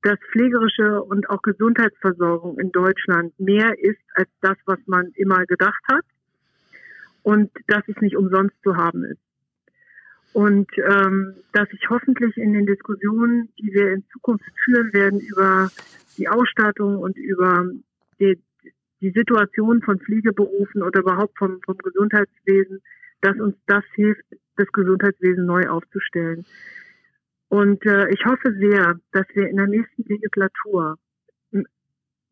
[0.02, 5.82] dass pflegerische und auch Gesundheitsversorgung in Deutschland mehr ist als das, was man immer gedacht
[5.88, 6.04] hat
[7.22, 9.20] und dass es nicht umsonst zu haben ist.
[10.34, 15.70] Und ähm, dass ich hoffentlich in den Diskussionen, die wir in Zukunft führen werden über
[16.18, 17.70] die Ausstattung und über
[18.18, 18.42] die,
[19.00, 22.82] die Situation von Pflegeberufen oder überhaupt vom, vom Gesundheitswesen,
[23.20, 24.24] dass uns das hilft,
[24.56, 26.44] das Gesundheitswesen neu aufzustellen.
[27.48, 30.98] Und äh, ich hoffe sehr, dass wir in der nächsten Legislatur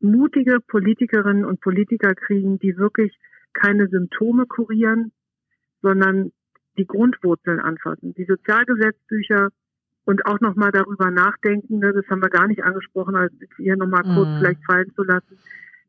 [0.01, 3.17] mutige Politikerinnen und Politiker kriegen, die wirklich
[3.53, 5.13] keine Symptome kurieren,
[5.83, 6.33] sondern
[6.77, 8.15] die Grundwurzeln anfassen.
[8.15, 9.51] Die Sozialgesetzbücher
[10.05, 14.03] und auch nochmal darüber nachdenken, ne, das haben wir gar nicht angesprochen, als hier nochmal
[14.03, 14.39] kurz mhm.
[14.39, 15.39] vielleicht fallen zu lassen,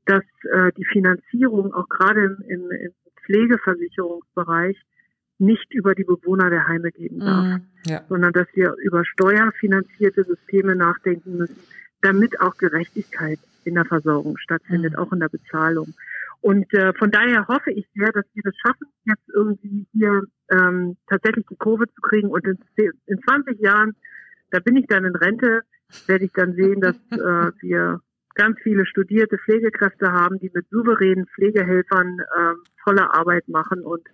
[0.06, 2.92] dass äh, die Finanzierung auch gerade im, im,
[3.26, 4.78] Pflegeversicherungsbereich
[5.40, 8.02] nicht über die Bewohner der Heime gehen darf, mm, ja.
[8.10, 11.56] sondern dass wir über steuerfinanzierte Systeme nachdenken müssen,
[12.02, 14.96] damit auch Gerechtigkeit in der Versorgung stattfindet, mm.
[14.98, 15.94] auch in der Bezahlung.
[16.44, 20.98] Und äh, von daher hoffe ich sehr, dass wir das schaffen, jetzt irgendwie hier ähm,
[21.08, 22.28] tatsächlich die Kurve zu kriegen.
[22.28, 22.58] Und in,
[23.06, 23.96] in 20 Jahren,
[24.52, 25.62] da bin ich dann in Rente,
[26.06, 28.02] werde ich dann sehen, dass äh, wir
[28.36, 34.06] ganz viele studierte Pflegekräfte haben, die mit souveränen Pflegehelfern äh, tolle Arbeit machen und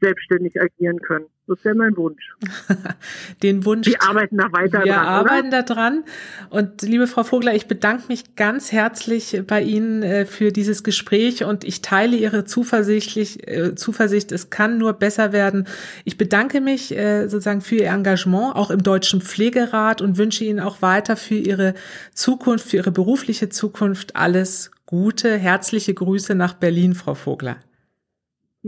[0.00, 1.26] selbstständig agieren können.
[1.48, 2.36] Das wäre mein Wunsch.
[3.42, 3.86] Den Wunsch.
[3.86, 4.84] Wir arbeiten da weiter wir dran.
[4.84, 6.04] Wir arbeiten da dran.
[6.50, 11.44] Und liebe Frau Vogler, ich bedanke mich ganz herzlich bei Ihnen äh, für dieses Gespräch
[11.44, 14.30] und ich teile Ihre zuversichtlich, äh, Zuversicht.
[14.30, 15.66] Es kann nur besser werden.
[16.04, 20.60] Ich bedanke mich äh, sozusagen für Ihr Engagement auch im Deutschen Pflegerat und wünsche Ihnen
[20.60, 21.72] auch weiter für Ihre
[22.12, 25.38] Zukunft, für Ihre berufliche Zukunft alles Gute.
[25.38, 27.56] Herzliche Grüße nach Berlin, Frau Vogler.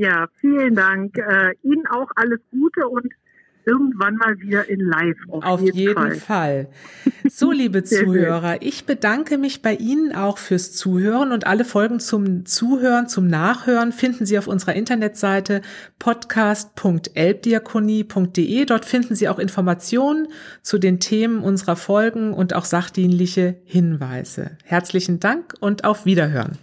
[0.00, 1.18] Ja, vielen Dank.
[1.18, 3.12] Äh, Ihnen auch alles Gute und
[3.66, 5.18] irgendwann mal wieder in Live.
[5.28, 6.14] Auf, auf jeden, jeden Fall.
[6.14, 6.68] Fall.
[7.28, 12.46] So, liebe Zuhörer, ich bedanke mich bei Ihnen auch fürs Zuhören und alle Folgen zum
[12.46, 15.60] Zuhören, zum Nachhören finden Sie auf unserer Internetseite
[15.98, 18.64] podcast.elbdiakonie.de.
[18.64, 20.28] Dort finden Sie auch Informationen
[20.62, 24.52] zu den Themen unserer Folgen und auch sachdienliche Hinweise.
[24.64, 26.56] Herzlichen Dank und auf Wiederhören.